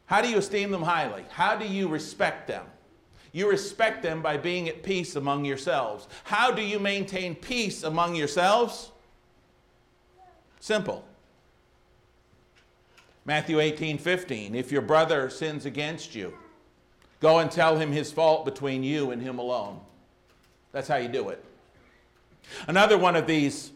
How 0.07 0.21
do 0.21 0.29
you 0.29 0.37
esteem 0.37 0.71
them 0.71 0.83
highly? 0.83 1.23
How 1.29 1.55
do 1.55 1.65
you 1.65 1.87
respect 1.87 2.47
them? 2.47 2.65
You 3.31 3.49
respect 3.49 4.01
them 4.03 4.21
by 4.21 4.37
being 4.37 4.69
at 4.69 4.83
peace 4.83 5.15
among 5.15 5.45
yourselves. 5.45 6.07
How 6.23 6.51
do 6.51 6.61
you 6.61 6.79
maintain 6.79 7.35
peace 7.35 7.83
among 7.83 8.15
yourselves? 8.15 8.91
Simple. 10.59 11.03
Matthew 13.25 13.59
18 13.59 13.97
15. 13.97 14.55
If 14.55 14.71
your 14.71 14.81
brother 14.81 15.29
sins 15.29 15.65
against 15.65 16.15
you, 16.15 16.33
go 17.19 17.39
and 17.39 17.49
tell 17.49 17.77
him 17.77 17.91
his 17.91 18.11
fault 18.11 18.45
between 18.45 18.83
you 18.83 19.11
and 19.11 19.21
him 19.21 19.39
alone. 19.39 19.79
That's 20.71 20.87
how 20.87 20.97
you 20.97 21.07
do 21.07 21.29
it. 21.29 21.43
Another 22.67 22.97
one 22.97 23.15
of 23.15 23.27
these 23.27 23.71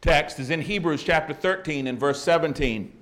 texts 0.00 0.38
is 0.40 0.50
in 0.50 0.60
Hebrews 0.60 1.02
chapter 1.02 1.32
13 1.32 1.86
and 1.86 1.98
verse 1.98 2.22
17. 2.22 2.92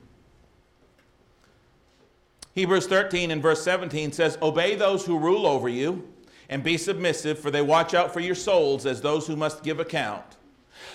Hebrews 2.55 2.87
13 2.87 3.31
and 3.31 3.43
verse 3.43 3.63
17 3.63 4.13
says, 4.13 4.39
Obey 4.41 4.77
those 4.77 5.05
who 5.05 5.19
rule 5.19 5.47
over 5.47 5.69
you 5.69 6.09
and 6.49 6.63
be 6.63 6.77
submissive, 6.77 7.39
for 7.39 7.51
they 7.51 7.63
watch 7.63 7.95
out 7.95 8.13
for 8.13 8.21
your 8.21 8.35
souls 8.35 8.87
as 8.87 9.01
those 9.01 9.27
who 9.27 9.35
must 9.35 9.63
give 9.63 9.81
account. 9.81 10.25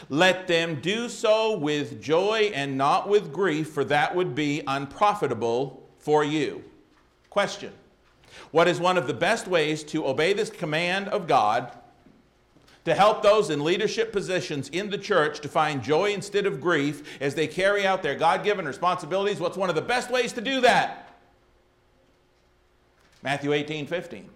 Let 0.09 0.47
them 0.47 0.79
do 0.81 1.09
so 1.09 1.57
with 1.57 2.01
joy 2.01 2.51
and 2.53 2.77
not 2.77 3.09
with 3.09 3.33
grief, 3.33 3.69
for 3.71 3.83
that 3.85 4.15
would 4.15 4.35
be 4.35 4.61
unprofitable 4.67 5.83
for 5.97 6.23
you. 6.23 6.63
Question 7.29 7.73
What 8.51 8.67
is 8.67 8.79
one 8.79 8.97
of 8.97 9.07
the 9.07 9.13
best 9.13 9.47
ways 9.47 9.83
to 9.85 10.07
obey 10.07 10.33
this 10.33 10.49
command 10.49 11.07
of 11.09 11.27
God 11.27 11.71
to 12.85 12.95
help 12.95 13.21
those 13.21 13.49
in 13.49 13.63
leadership 13.63 14.11
positions 14.11 14.69
in 14.69 14.89
the 14.89 14.97
church 14.97 15.41
to 15.41 15.47
find 15.47 15.83
joy 15.83 16.11
instead 16.11 16.45
of 16.45 16.61
grief 16.61 17.17
as 17.21 17.35
they 17.35 17.47
carry 17.47 17.85
out 17.85 18.01
their 18.01 18.15
God 18.15 18.43
given 18.43 18.65
responsibilities? 18.65 19.39
What's 19.39 19.57
one 19.57 19.69
of 19.69 19.75
the 19.75 19.81
best 19.81 20.09
ways 20.09 20.33
to 20.33 20.41
do 20.41 20.61
that? 20.61 21.17
Matthew 23.21 23.53
18, 23.53 23.85
15. 23.85 24.29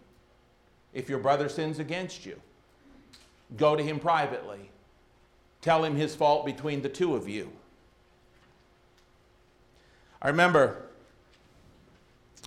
If 0.94 1.10
your 1.10 1.20
brother 1.20 1.50
sins 1.50 1.80
against 1.80 2.26
you, 2.26 2.40
go 3.58 3.76
to 3.76 3.84
him 3.84 4.00
privately. 4.00 4.70
Tell 5.62 5.84
him 5.84 5.96
his 5.96 6.16
fault 6.16 6.46
between 6.46 6.82
the 6.82 6.90
two 6.90 7.16
of 7.16 7.28
you. 7.28 7.52
I 10.22 10.28
remember 10.28 10.84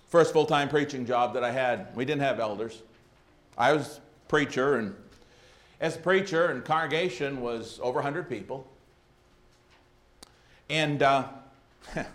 first 0.07 0.33
full-time 0.33 0.69
preaching 0.69 1.05
job 1.05 1.33
that 1.33 1.43
I 1.43 1.51
had. 1.51 1.95
We 1.95 2.05
didn't 2.05 2.21
have 2.21 2.39
elders. 2.39 2.81
I 3.57 3.73
was 3.73 3.99
preacher 4.27 4.75
and 4.75 4.95
as 5.79 5.95
a 5.95 5.99
preacher 5.99 6.47
and 6.47 6.65
congregation 6.65 7.39
was 7.41 7.79
over 7.83 7.95
100 7.95 8.27
people. 8.27 8.67
And 10.69 11.01
uh, 11.03 11.27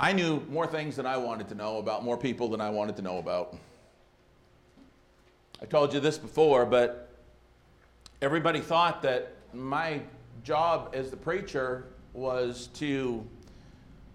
I 0.00 0.12
knew 0.12 0.40
more 0.48 0.66
things 0.66 0.96
than 0.96 1.06
I 1.06 1.16
wanted 1.16 1.48
to 1.50 1.54
know 1.54 1.78
about 1.78 2.02
more 2.02 2.16
people 2.16 2.48
than 2.48 2.60
I 2.60 2.70
wanted 2.70 2.96
to 2.96 3.02
know 3.02 3.18
about. 3.18 3.56
I 5.60 5.66
told 5.66 5.94
you 5.94 6.00
this 6.00 6.18
before, 6.18 6.66
but 6.66 7.08
everybody 8.20 8.58
thought 8.60 9.02
that 9.02 9.34
my 9.52 10.00
job 10.42 10.90
as 10.92 11.10
the 11.10 11.16
preacher 11.16 11.84
was 12.14 12.68
to 12.74 13.26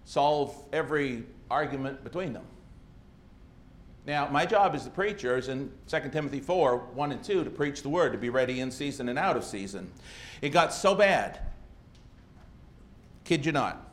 solve 0.06 0.56
every 0.72 1.24
argument 1.50 2.04
between 2.04 2.34
them. 2.34 2.46
Now, 4.06 4.30
my 4.30 4.46
job 4.46 4.74
as 4.74 4.86
the 4.86 4.90
preacher 4.90 5.38
is 5.38 5.50
in 5.50 5.70
2 5.90 6.00
Timothy 6.12 6.40
4 6.40 6.78
1 6.78 7.12
and 7.12 7.24
2 7.24 7.44
to 7.44 7.50
preach 7.50 7.82
the 7.82 7.90
word, 7.90 8.14
to 8.14 8.18
be 8.18 8.30
ready 8.30 8.62
in 8.62 8.72
season 8.72 9.10
and 9.10 9.20
out 9.20 9.36
of 9.36 9.44
season. 9.44 9.92
It 10.42 10.50
got 10.50 10.74
so 10.74 10.96
bad, 10.96 11.40
kid 13.26 13.46
you 13.46 13.52
not, 13.52 13.86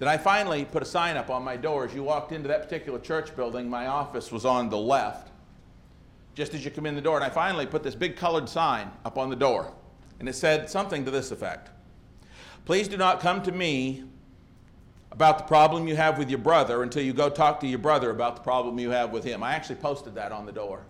that 0.00 0.08
I 0.08 0.18
finally 0.18 0.66
put 0.66 0.82
a 0.82 0.86
sign 0.86 1.16
up 1.16 1.30
on 1.30 1.42
my 1.42 1.56
door. 1.56 1.86
As 1.86 1.94
you 1.94 2.02
walked 2.02 2.32
into 2.32 2.46
that 2.48 2.62
particular 2.62 2.98
church 2.98 3.34
building, 3.34 3.70
my 3.70 3.86
office 3.86 4.30
was 4.30 4.44
on 4.44 4.68
the 4.68 4.76
left, 4.76 5.30
just 6.34 6.52
as 6.52 6.62
you 6.62 6.70
come 6.70 6.84
in 6.84 6.94
the 6.94 7.00
door. 7.00 7.16
And 7.16 7.24
I 7.24 7.30
finally 7.30 7.64
put 7.64 7.82
this 7.82 7.94
big 7.94 8.16
colored 8.16 8.50
sign 8.50 8.90
up 9.06 9.16
on 9.16 9.30
the 9.30 9.36
door. 9.36 9.72
And 10.20 10.28
it 10.28 10.34
said 10.34 10.68
something 10.68 11.06
to 11.06 11.10
this 11.10 11.30
effect 11.30 11.70
Please 12.64 12.88
do 12.88 12.96
not 12.96 13.20
come 13.20 13.42
to 13.42 13.52
me 13.52 14.04
about 15.12 15.38
the 15.38 15.44
problem 15.44 15.86
you 15.86 15.96
have 15.96 16.18
with 16.18 16.30
your 16.30 16.38
brother 16.38 16.82
until 16.82 17.02
you 17.02 17.12
go 17.12 17.28
talk 17.28 17.60
to 17.60 17.66
your 17.66 17.78
brother 17.78 18.10
about 18.10 18.36
the 18.36 18.42
problem 18.42 18.78
you 18.78 18.90
have 18.90 19.10
with 19.10 19.22
him. 19.22 19.42
I 19.42 19.54
actually 19.54 19.76
posted 19.76 20.14
that 20.14 20.32
on 20.32 20.46
the 20.46 20.52
door. 20.52 20.84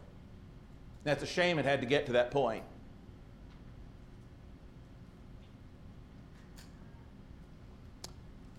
That's 1.02 1.22
a 1.22 1.26
shame 1.26 1.58
it 1.58 1.64
had 1.64 1.80
to 1.80 1.86
get 1.86 2.06
to 2.06 2.12
that 2.12 2.30
point. 2.30 2.64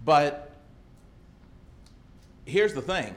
But 0.03 0.51
here's 2.45 2.73
the 2.73 2.81
thing 2.81 3.15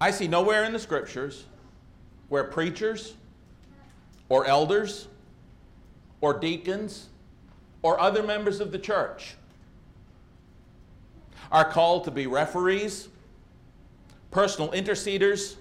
I 0.00 0.12
see 0.12 0.28
nowhere 0.28 0.64
in 0.64 0.72
the 0.72 0.78
scriptures 0.78 1.44
where 2.28 2.44
preachers 2.44 3.14
or 4.28 4.46
elders 4.46 5.08
or 6.22 6.32
deacons 6.32 7.08
or 7.82 8.00
other 8.00 8.22
members 8.22 8.60
of 8.60 8.72
the 8.72 8.78
church 8.78 9.34
are 11.50 11.70
called 11.70 12.04
to 12.04 12.10
be 12.10 12.26
referees, 12.26 13.08
personal 14.30 14.70
interceders, 14.72 15.56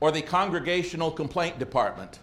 or 0.00 0.10
the 0.10 0.20
congregational 0.20 1.10
complaint 1.10 1.58
department. 1.58 2.18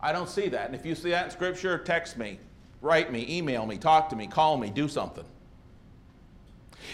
I 0.00 0.12
don't 0.12 0.28
see 0.28 0.48
that. 0.48 0.66
And 0.66 0.74
if 0.74 0.84
you 0.84 0.94
see 0.94 1.10
that 1.10 1.26
in 1.26 1.30
Scripture, 1.30 1.78
text 1.78 2.18
me. 2.18 2.38
Write 2.82 3.12
me, 3.12 3.26
email 3.28 3.64
me, 3.66 3.76
talk 3.78 4.08
to 4.10 4.16
me, 4.16 4.26
call 4.26 4.56
me, 4.56 4.70
do 4.70 4.88
something. 4.88 5.24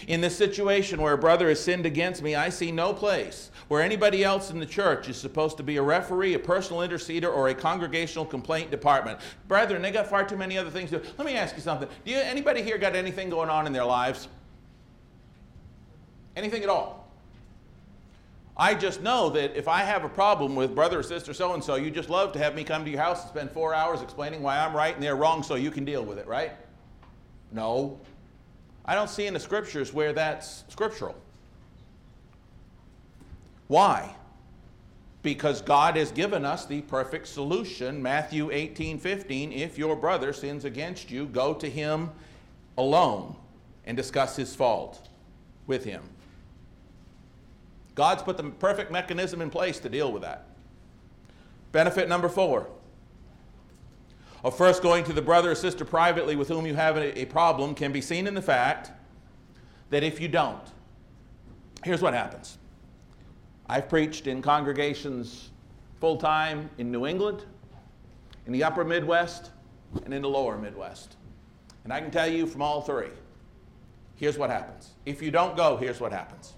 In 0.07 0.21
this 0.21 0.37
situation 0.37 1.01
where 1.01 1.13
a 1.13 1.17
brother 1.17 1.49
has 1.49 1.59
sinned 1.59 1.85
against 1.85 2.21
me, 2.21 2.35
I 2.35 2.49
see 2.49 2.71
no 2.71 2.93
place 2.93 3.51
where 3.67 3.81
anybody 3.81 4.23
else 4.23 4.49
in 4.49 4.59
the 4.59 4.65
church 4.65 5.09
is 5.09 5.17
supposed 5.17 5.57
to 5.57 5.63
be 5.63 5.77
a 5.77 5.81
referee, 5.81 6.33
a 6.33 6.39
personal 6.39 6.81
interceder, 6.87 7.33
or 7.33 7.49
a 7.49 7.53
congregational 7.53 8.25
complaint 8.25 8.71
department. 8.71 9.19
Brethren, 9.47 9.81
they 9.81 9.91
got 9.91 10.07
far 10.07 10.23
too 10.23 10.37
many 10.37 10.57
other 10.57 10.69
things 10.69 10.89
to 10.91 10.99
do. 10.99 11.07
Let 11.17 11.25
me 11.25 11.35
ask 11.35 11.55
you 11.55 11.61
something. 11.61 11.89
Do 12.05 12.11
you, 12.11 12.17
anybody 12.17 12.61
here 12.61 12.77
got 12.77 12.95
anything 12.95 13.29
going 13.29 13.49
on 13.49 13.67
in 13.67 13.73
their 13.73 13.85
lives? 13.85 14.27
Anything 16.35 16.63
at 16.63 16.69
all? 16.69 17.07
I 18.59 18.73
just 18.73 19.03
know 19.03 19.29
that 19.31 19.55
if 19.55 19.67
I 19.67 19.81
have 19.81 20.03
a 20.03 20.09
problem 20.09 20.55
with 20.55 20.73
brother 20.73 20.99
or 20.99 21.03
sister 21.03 21.31
so 21.33 21.53
and 21.53 21.63
so, 21.63 21.75
you 21.75 21.91
just 21.91 22.09
love 22.09 22.31
to 22.33 22.39
have 22.39 22.55
me 22.55 22.63
come 22.63 22.83
to 22.85 22.89
your 22.89 23.01
house 23.01 23.21
and 23.21 23.29
spend 23.29 23.51
four 23.51 23.73
hours 23.73 24.01
explaining 24.01 24.41
why 24.41 24.57
I'm 24.57 24.75
right 24.75 24.95
and 24.95 25.03
they're 25.03 25.15
wrong 25.15 25.43
so 25.43 25.55
you 25.55 25.69
can 25.69 25.85
deal 25.85 26.03
with 26.03 26.17
it, 26.17 26.25
right? 26.25 26.53
No. 27.51 27.99
I 28.87 28.95
don't 28.95 29.09
see 29.09 29.27
in 29.27 29.33
the 29.33 29.39
scriptures 29.39 29.93
where 29.93 30.13
that's 30.13 30.63
scriptural. 30.69 31.15
Why? 33.67 34.15
Because 35.23 35.61
God 35.61 35.97
has 35.97 36.11
given 36.11 36.45
us 36.45 36.65
the 36.65 36.81
perfect 36.81 37.27
solution. 37.27 38.01
Matthew 38.01 38.49
18 38.51 38.97
15. 38.97 39.51
If 39.51 39.77
your 39.77 39.95
brother 39.95 40.31
sins 40.31 40.63
against 40.63 41.11
you, 41.11 41.25
go 41.25 41.53
to 41.55 41.69
him 41.69 42.11
alone 42.77 43.35
and 43.85 43.97
discuss 43.97 44.35
his 44.37 44.55
fault 44.55 45.09
with 45.65 45.83
him. 45.83 46.03
God's 47.95 48.21
put 48.21 48.37
the 48.37 48.43
perfect 48.43 48.91
mechanism 48.91 49.41
in 49.41 49.49
place 49.49 49.79
to 49.79 49.89
deal 49.89 50.11
with 50.11 50.21
that. 50.21 50.45
Benefit 51.71 52.07
number 52.07 52.29
four 52.29 52.67
of 54.43 54.57
first 54.57 54.81
going 54.81 55.03
to 55.05 55.13
the 55.13 55.21
brother 55.21 55.51
or 55.51 55.55
sister 55.55 55.83
privately 55.85 56.35
with 56.35 56.47
whom 56.47 56.65
you 56.65 56.75
have 56.75 56.97
a, 56.97 57.25
problem 57.25 57.73
can 57.73 57.91
be 57.91 58.01
seen 58.01 58.27
in 58.27 58.33
the 58.33 58.41
fact 58.41 58.91
that 59.89 60.03
if 60.03 60.21
you 60.21 60.27
don't, 60.27 60.61
here's 61.83 62.01
what 62.01 62.13
happens. 62.13 62.57
I've 63.67 63.89
preached 63.89 64.27
in 64.27 64.41
congregations 64.41 65.49
full 65.99 66.17
time 66.17 66.69
in 66.77 66.91
New 66.91 67.05
England, 67.05 67.43
in 68.45 68.53
the 68.53 68.63
upper 68.63 68.85
Midwest, 68.85 69.51
and 70.05 70.13
in 70.13 70.21
the 70.21 70.29
lower 70.29 70.57
Midwest. 70.57 71.15
And 71.83 71.91
I 71.91 71.99
can 71.99 72.11
tell 72.11 72.27
you 72.27 72.45
from 72.45 72.61
all 72.61 72.81
three 72.81 73.09
here's 74.15 74.37
what 74.37 74.49
happens. 74.49 74.93
If 75.05 75.21
you 75.21 75.31
don't 75.31 75.55
go, 75.55 75.77
here's 75.77 75.99
what 75.99 76.11
happens. 76.11 76.53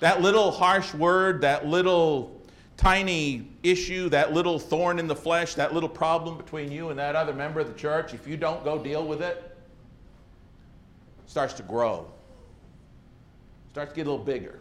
That 0.00 0.22
little 0.22 0.50
harsh 0.50 0.92
word, 0.94 1.42
that 1.42 1.66
little 1.66 2.41
tiny 2.76 3.48
issue, 3.62 4.08
that 4.08 4.32
little 4.32 4.58
thorn 4.58 4.98
in 4.98 5.06
the 5.06 5.16
flesh, 5.16 5.54
that 5.54 5.74
little 5.74 5.88
problem 5.88 6.36
between 6.36 6.72
you 6.72 6.90
and 6.90 6.98
that 6.98 7.14
other 7.14 7.32
member 7.32 7.60
of 7.60 7.68
the 7.68 7.78
church, 7.78 8.14
if 8.14 8.26
you 8.26 8.36
don't 8.36 8.64
go 8.64 8.82
deal 8.82 9.06
with 9.06 9.22
it, 9.22 9.56
starts 11.26 11.54
to 11.54 11.62
grow. 11.62 12.10
Starts 13.72 13.92
to 13.92 13.96
get 13.96 14.06
a 14.06 14.10
little 14.10 14.24
bigger. 14.24 14.60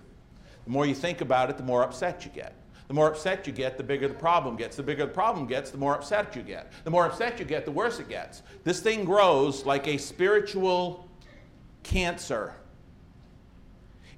The 0.66 0.70
more 0.70 0.86
you 0.86 0.96
think 0.96 1.22
about 1.22 1.50
it, 1.50 1.58
the 1.58 1.64
more 1.64 1.84
upset 1.84 2.24
you 2.24 2.32
get. 2.32 2.54
The 2.88 2.94
more 2.94 3.08
upset 3.08 3.48
you 3.48 3.54
get, 3.54 3.78
the 3.78 3.84
bigger 3.84 4.08
the 4.08 4.14
problem 4.14 4.56
gets. 4.58 4.76
The 4.76 4.84
bigger 4.84 5.06
the 5.06 5.12
problem 5.12 5.48
gets, 5.48 5.72
the 5.72 5.78
more 5.78 5.96
upset 5.96 6.36
you 6.36 6.42
get. 6.42 6.72
The 6.84 6.92
more 6.92 7.06
upset 7.06 7.40
you 7.40 7.46
get, 7.46 7.66
the 7.66 7.72
worse 7.72 8.00
it 8.00 8.10
gets. 8.10 8.42
This 8.64 8.82
thing 8.82 9.06
grows 9.06 9.66
like 9.66 9.88
a 9.88 9.98
spiritual 9.98 11.10
cancer. 11.84 12.54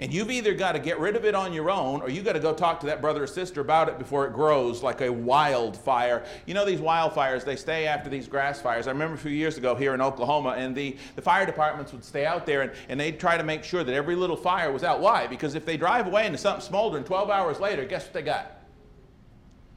And 0.04 0.14
you've 0.14 0.32
either 0.32 0.54
got 0.54 0.74
to 0.74 0.80
get 0.80 1.00
rid 1.00 1.16
of 1.16 1.24
it 1.24 1.34
on 1.34 1.54
your 1.54 1.72
own 1.72 2.02
or 2.02 2.10
you've 2.10 2.26
got 2.26 2.34
to 2.34 2.40
go 2.42 2.54
talk 2.54 2.82
to 2.82 2.88
that 2.88 3.00
brother 3.00 3.24
or 3.24 3.28
sister 3.28 3.62
about 3.62 3.88
it 3.88 3.98
before 3.98 4.28
it 4.28 4.34
grows 4.34 4.84
like 4.84 5.00
a 5.00 5.10
wildfire. 5.10 6.26
You 6.46 6.54
know, 6.54 6.66
these 6.66 6.82
wildfires, 6.82 7.46
they 7.46 7.56
stay 7.56 7.88
after 7.88 8.10
these 8.10 8.28
grass 8.28 8.60
fires. 8.60 8.86
I 8.86 8.92
remember 8.92 9.16
a 9.16 9.18
few 9.18 9.32
years 9.32 9.58
ago 9.58 9.76
here 9.76 9.94
in 9.94 10.02
Oklahoma, 10.02 10.56
and 10.58 10.76
the, 10.76 10.98
the 11.16 11.22
fire 11.22 11.46
departments 11.46 11.94
would 11.94 12.04
stay 12.04 12.26
out 12.26 12.46
there 12.46 12.64
and, 12.64 12.74
and 12.90 13.00
they'd 13.00 13.18
try 13.18 13.38
to 13.38 13.46
make 13.46 13.64
sure 13.64 13.86
that 13.86 13.96
every 13.96 14.18
little 14.18 14.36
fire 14.36 14.74
was 14.74 14.84
out. 14.84 15.00
Why? 15.00 15.26
Because 15.26 15.56
if 15.56 15.66
they 15.66 15.78
drive 15.78 16.06
away 16.06 16.26
into 16.26 16.38
something 16.38 16.66
smoldering 16.66 17.06
12 17.06 17.30
hours 17.30 17.62
later, 17.62 17.86
guess 17.86 18.04
what 18.04 18.14
they 18.14 18.24
got? 18.24 18.60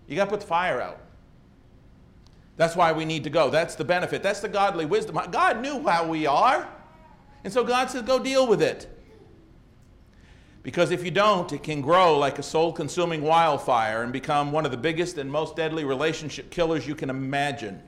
You 0.09 0.17
got 0.17 0.25
to 0.25 0.31
put 0.33 0.41
the 0.41 0.49
fire 0.49 0.81
out. 0.81 0.99
That's 2.57 2.75
why 2.75 2.91
we 2.91 3.05
need 3.05 3.23
to 3.23 3.31
go. 3.31 3.49
That's 3.49 3.77
the 3.77 3.85
benefit. 3.85 4.25
That's 4.25 4.41
the 4.41 4.49
godly 4.49 4.87
wisdom. 4.87 5.21
God 5.31 5.63
knew 5.63 5.87
how 5.87 6.05
we 6.09 6.27
are. 6.27 6.69
And 7.45 7.53
so 7.53 7.63
God 7.63 7.91
says, 7.91 8.03
go 8.03 8.19
deal 8.19 8.49
with 8.49 8.61
it. 8.61 8.93
Because 10.67 10.91
if 10.91 11.05
you 11.05 11.13
don't, 11.13 11.53
it 11.53 11.63
can 11.63 11.81
grow 11.81 12.19
like 12.19 12.41
a 12.41 12.43
soul 12.43 12.73
consuming 12.73 13.23
wildfire 13.23 14.03
and 14.03 14.13
become 14.13 14.51
one 14.51 14.65
of 14.65 14.73
the 14.73 14.77
biggest 14.77 15.17
and 15.17 15.31
most 15.31 15.55
deadly 15.55 15.85
relationship 15.85 16.51
killers 16.51 16.89
you 16.89 16.97
can 16.97 17.09
imagine. 17.09 17.81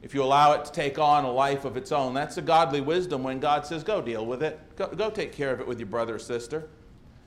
If 0.00 0.14
you 0.14 0.22
allow 0.22 0.52
it 0.52 0.64
to 0.64 0.72
take 0.72 0.98
on 0.98 1.26
a 1.26 1.30
life 1.30 1.66
of 1.66 1.76
its 1.76 1.92
own, 1.92 2.14
that's 2.14 2.38
a 2.38 2.40
godly 2.40 2.80
wisdom 2.80 3.22
when 3.22 3.38
God 3.38 3.66
says, 3.66 3.84
go 3.84 4.00
deal 4.00 4.24
with 4.24 4.42
it. 4.42 4.58
Go, 4.76 4.86
go 4.86 5.10
take 5.10 5.30
care 5.34 5.52
of 5.52 5.60
it 5.60 5.68
with 5.68 5.78
your 5.78 5.88
brother 5.88 6.14
or 6.14 6.18
sister. 6.18 6.70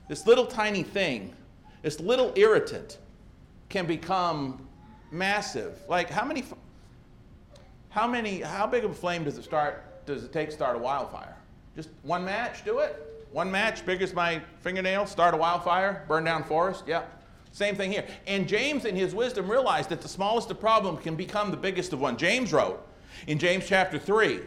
This 0.08 0.26
little 0.26 0.44
tiny 0.44 0.82
thing, 0.82 1.32
this 1.82 2.00
little 2.00 2.32
irritant, 2.34 2.98
can 3.68 3.86
become 3.86 4.66
massive. 5.12 5.78
Like, 5.88 6.10
how 6.10 6.24
many, 6.24 6.42
how 7.90 8.08
many, 8.08 8.40
how 8.40 8.66
big 8.66 8.82
of 8.82 8.90
a 8.90 8.94
flame 8.94 9.22
does 9.22 9.38
it 9.38 9.44
start, 9.44 10.04
does 10.04 10.24
it 10.24 10.32
take 10.32 10.48
to 10.48 10.54
start 10.56 10.74
a 10.74 10.80
wildfire? 10.80 11.36
Just 11.76 11.90
one 12.02 12.24
match, 12.24 12.64
do 12.64 12.80
it? 12.80 13.15
One 13.32 13.50
match, 13.50 13.84
big 13.84 14.02
as 14.02 14.14
my 14.14 14.40
fingernail, 14.60 15.06
start 15.06 15.34
a 15.34 15.36
wildfire, 15.36 16.04
burn 16.08 16.24
down 16.24 16.44
forest. 16.44 16.84
Yeah. 16.86 17.02
Same 17.52 17.74
thing 17.74 17.92
here. 17.92 18.04
And 18.26 18.46
James, 18.46 18.84
in 18.84 18.96
his 18.96 19.14
wisdom, 19.14 19.50
realized 19.50 19.88
that 19.88 20.00
the 20.00 20.08
smallest 20.08 20.50
of 20.50 20.60
problems 20.60 21.02
can 21.02 21.16
become 21.16 21.50
the 21.50 21.56
biggest 21.56 21.92
of 21.92 22.00
one. 22.00 22.16
James 22.16 22.52
wrote 22.52 22.86
in 23.26 23.38
James 23.38 23.66
chapter 23.66 23.98
3, 23.98 24.40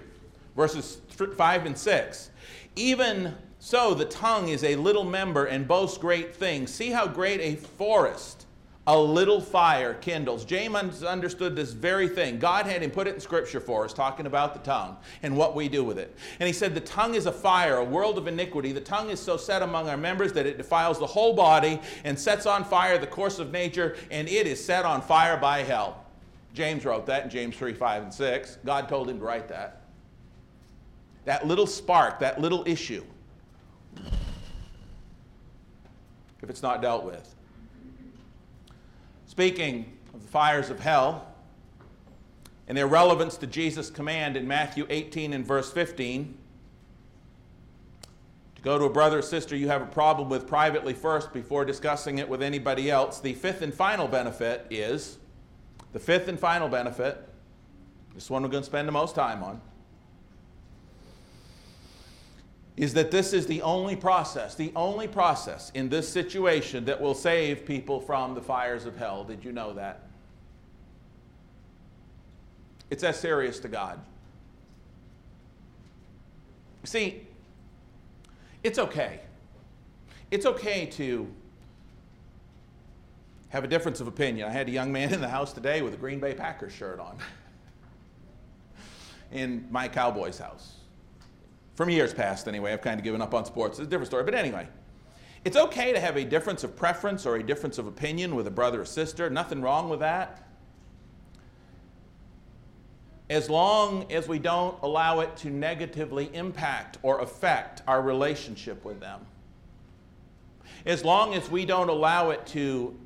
verses 0.55 1.01
5 1.09 1.65
and 1.65 1.77
6 1.77 2.29
Even 2.75 3.35
so, 3.61 3.93
the 3.93 4.05
tongue 4.05 4.47
is 4.47 4.63
a 4.63 4.77
little 4.77 5.03
member 5.03 5.45
and 5.45 5.67
boasts 5.67 5.97
great 5.97 6.33
things. 6.33 6.73
See 6.73 6.91
how 6.91 7.07
great 7.07 7.41
a 7.41 7.55
forest 7.57 8.45
a 8.87 8.97
little 8.99 9.39
fire 9.39 9.93
kindles. 9.95 10.45
James 10.45 11.03
understood 11.03 11.55
this 11.55 11.73
very 11.73 12.07
thing. 12.07 12.39
God 12.39 12.65
had 12.65 12.81
him 12.81 12.89
put 12.89 13.07
it 13.07 13.13
in 13.13 13.19
scripture 13.19 13.59
for 13.59 13.85
us, 13.85 13.93
talking 13.93 14.25
about 14.25 14.53
the 14.53 14.59
tongue 14.61 14.97
and 15.21 15.37
what 15.37 15.55
we 15.55 15.69
do 15.69 15.83
with 15.83 15.99
it. 15.99 16.15
And 16.39 16.47
he 16.47 16.53
said, 16.53 16.73
The 16.73 16.81
tongue 16.81 17.13
is 17.13 17.27
a 17.27 17.31
fire, 17.31 17.77
a 17.77 17.83
world 17.83 18.17
of 18.17 18.27
iniquity. 18.27 18.71
The 18.71 18.81
tongue 18.81 19.11
is 19.11 19.19
so 19.19 19.37
set 19.37 19.61
among 19.61 19.89
our 19.89 19.97
members 19.97 20.33
that 20.33 20.47
it 20.47 20.57
defiles 20.57 20.97
the 20.97 21.05
whole 21.05 21.35
body 21.35 21.79
and 22.03 22.17
sets 22.17 22.45
on 22.45 22.63
fire 22.63 22.97
the 22.97 23.05
course 23.05 23.37
of 23.37 23.51
nature, 23.51 23.95
and 24.09 24.27
it 24.27 24.47
is 24.47 24.63
set 24.63 24.85
on 24.85 25.01
fire 25.01 25.37
by 25.37 25.61
hell. 25.61 26.05
James 26.53 26.83
wrote 26.83 27.05
that 27.05 27.25
in 27.25 27.29
James 27.29 27.55
3 27.55 27.73
5 27.73 28.03
and 28.03 28.13
6. 28.13 28.57
God 28.65 28.89
told 28.89 29.07
him 29.09 29.19
to 29.19 29.25
write 29.25 29.47
that. 29.49 29.81
That 31.25 31.45
little 31.45 31.67
spark, 31.67 32.19
that 32.19 32.41
little 32.41 32.63
issue, 32.65 33.03
if 36.41 36.49
it's 36.49 36.63
not 36.63 36.81
dealt 36.81 37.03
with, 37.03 37.35
Speaking 39.39 39.97
of 40.13 40.21
the 40.21 40.27
fires 40.27 40.69
of 40.69 40.81
hell 40.81 41.25
and 42.67 42.77
their 42.77 42.87
relevance 42.87 43.37
to 43.37 43.47
Jesus' 43.47 43.89
command 43.89 44.35
in 44.35 44.45
Matthew 44.45 44.85
18 44.89 45.31
and 45.31 45.45
verse 45.45 45.71
15, 45.71 46.37
to 48.57 48.61
go 48.61 48.77
to 48.77 48.83
a 48.83 48.89
brother 48.89 49.19
or 49.19 49.21
sister 49.21 49.55
you 49.55 49.69
have 49.69 49.81
a 49.81 49.85
problem 49.85 50.27
with 50.27 50.45
privately 50.45 50.91
first 50.93 51.31
before 51.31 51.63
discussing 51.63 52.17
it 52.17 52.27
with 52.27 52.43
anybody 52.43 52.91
else. 52.91 53.21
The 53.21 53.31
fifth 53.31 53.61
and 53.61 53.73
final 53.73 54.09
benefit 54.09 54.67
is 54.69 55.19
the 55.93 55.99
fifth 55.99 56.27
and 56.27 56.37
final 56.37 56.67
benefit, 56.67 57.25
this 58.15 58.29
one 58.29 58.43
we're 58.43 58.49
going 58.49 58.63
to 58.63 58.69
spend 58.69 58.89
the 58.89 58.91
most 58.91 59.15
time 59.15 59.41
on, 59.41 59.61
is 62.79 62.93
that 62.93 63.11
this 63.11 63.33
is 63.33 63.45
the 63.45 63.61
only 63.61 63.93
process, 63.93 64.55
the 64.55 64.71
only 64.73 65.05
process 65.05 65.69
in 65.75 65.89
this 65.89 66.07
situation 66.07 66.85
that 66.85 66.99
will 66.99 67.13
save 67.13 67.65
people 67.65 67.99
from 67.99 68.33
the 68.33 68.41
fires 68.41 68.85
of 68.85 68.95
hell. 68.95 69.25
Did 69.25 69.43
you 69.43 69.51
know 69.51 69.73
that? 69.73 70.07
It's 72.89 73.01
that 73.01 73.17
serious 73.17 73.59
to 73.59 73.67
God. 73.67 73.99
See, 76.85 77.27
it's 78.63 78.79
okay. 78.79 79.19
It's 80.31 80.45
okay 80.45 80.85
to 80.85 81.27
have 83.49 83.65
a 83.65 83.67
difference 83.67 83.99
of 83.99 84.07
opinion. 84.07 84.47
I 84.47 84.53
had 84.53 84.69
a 84.69 84.71
young 84.71 84.89
man 84.93 85.13
in 85.13 85.19
the 85.19 85.27
house 85.27 85.51
today 85.51 85.81
with 85.81 85.95
a 85.95 85.97
Green 85.97 86.21
Bay 86.21 86.33
Packers 86.33 86.71
shirt 86.71 87.01
on 87.01 87.17
in 89.33 89.67
my 89.69 89.89
Cowboys 89.89 90.37
house. 90.37 90.78
From 91.79 91.89
years 91.89 92.13
past, 92.13 92.49
anyway, 92.49 92.73
I've 92.73 92.81
kind 92.81 92.99
of 92.99 93.05
given 93.05 93.21
up 93.21 93.33
on 93.33 93.45
sports. 93.45 93.79
It's 93.79 93.87
a 93.87 93.89
different 93.89 94.07
story. 94.07 94.25
But 94.25 94.35
anyway, 94.35 94.67
it's 95.45 95.55
okay 95.55 95.93
to 95.93 95.99
have 96.01 96.17
a 96.17 96.25
difference 96.25 96.65
of 96.65 96.75
preference 96.75 97.25
or 97.25 97.37
a 97.37 97.41
difference 97.41 97.77
of 97.77 97.87
opinion 97.87 98.35
with 98.35 98.47
a 98.47 98.51
brother 98.51 98.81
or 98.81 98.85
sister. 98.85 99.29
Nothing 99.29 99.61
wrong 99.61 99.87
with 99.87 100.01
that. 100.01 100.45
As 103.29 103.49
long 103.49 104.11
as 104.11 104.27
we 104.27 104.39
don't 104.39 104.77
allow 104.81 105.21
it 105.21 105.37
to 105.37 105.49
negatively 105.49 106.29
impact 106.33 106.97
or 107.01 107.21
affect 107.21 107.81
our 107.87 108.01
relationship 108.01 108.83
with 108.83 108.99
them. 108.99 109.25
As 110.85 111.05
long 111.05 111.33
as 111.33 111.49
we 111.49 111.63
don't 111.63 111.87
allow 111.87 112.31
it 112.31 112.45
to 112.47 112.99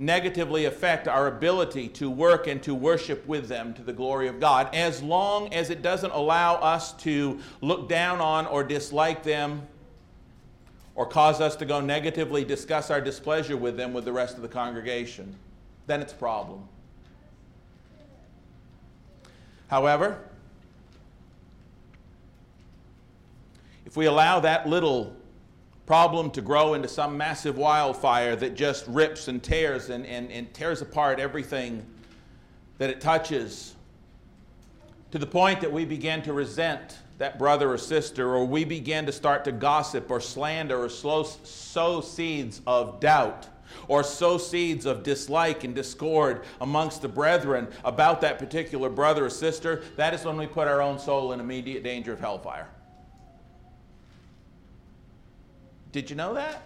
negatively 0.00 0.64
affect 0.64 1.06
our 1.06 1.26
ability 1.26 1.86
to 1.86 2.10
work 2.10 2.46
and 2.46 2.62
to 2.62 2.74
worship 2.74 3.24
with 3.26 3.48
them 3.48 3.74
to 3.74 3.82
the 3.82 3.92
glory 3.92 4.28
of 4.28 4.40
God, 4.40 4.74
as 4.74 5.02
long 5.02 5.52
as 5.52 5.68
it 5.68 5.82
doesn't 5.82 6.10
allow 6.12 6.54
us 6.54 6.94
to 6.94 7.38
look 7.60 7.86
down 7.86 8.18
on 8.18 8.46
or 8.46 8.64
dislike 8.64 9.22
them 9.22 9.60
or 10.94 11.04
cause 11.04 11.42
us 11.42 11.54
to 11.54 11.66
go 11.66 11.80
negatively 11.80 12.44
discuss 12.44 12.90
our 12.90 13.00
displeasure 13.00 13.58
with 13.58 13.76
them 13.76 13.92
with 13.92 14.06
the 14.06 14.12
rest 14.12 14.36
of 14.36 14.42
the 14.42 14.48
congregation, 14.48 15.36
then 15.86 16.00
it's 16.00 16.14
a 16.14 16.16
problem. 16.16 16.66
However, 19.68 20.18
if 23.84 23.98
we 23.98 24.06
allow 24.06 24.40
that 24.40 24.66
little 24.66 25.14
problem 25.90 26.30
to 26.30 26.40
grow 26.40 26.74
into 26.74 26.86
some 26.86 27.16
massive 27.16 27.58
wildfire 27.58 28.36
that 28.36 28.54
just 28.54 28.86
rips 28.86 29.26
and 29.26 29.42
tears 29.42 29.90
and, 29.90 30.06
and, 30.06 30.30
and 30.30 30.54
tears 30.54 30.80
apart 30.80 31.18
everything 31.18 31.84
that 32.78 32.88
it 32.90 33.00
touches, 33.00 33.74
to 35.10 35.18
the 35.18 35.26
point 35.26 35.60
that 35.60 35.72
we 35.72 35.84
begin 35.84 36.22
to 36.22 36.32
resent 36.32 36.98
that 37.18 37.40
brother 37.40 37.72
or 37.72 37.76
sister, 37.76 38.36
or 38.36 38.44
we 38.44 38.62
begin 38.62 39.04
to 39.04 39.10
start 39.10 39.42
to 39.42 39.50
gossip 39.50 40.08
or 40.12 40.20
slander 40.20 40.80
or 40.80 40.88
sow 40.88 42.00
seeds 42.00 42.60
of 42.68 43.00
doubt 43.00 43.48
or 43.88 44.04
sow 44.04 44.38
seeds 44.38 44.86
of 44.86 45.02
dislike 45.02 45.64
and 45.64 45.74
discord 45.74 46.44
amongst 46.60 47.02
the 47.02 47.08
brethren 47.08 47.66
about 47.84 48.20
that 48.20 48.38
particular 48.38 48.88
brother 48.88 49.24
or 49.24 49.30
sister, 49.30 49.82
that 49.96 50.14
is 50.14 50.24
when 50.24 50.36
we 50.36 50.46
put 50.46 50.68
our 50.68 50.80
own 50.80 51.00
soul 51.00 51.32
in 51.32 51.40
immediate 51.40 51.82
danger 51.82 52.12
of 52.12 52.20
hellfire. 52.20 52.68
Did 55.92 56.10
you 56.10 56.16
know 56.16 56.34
that? 56.34 56.62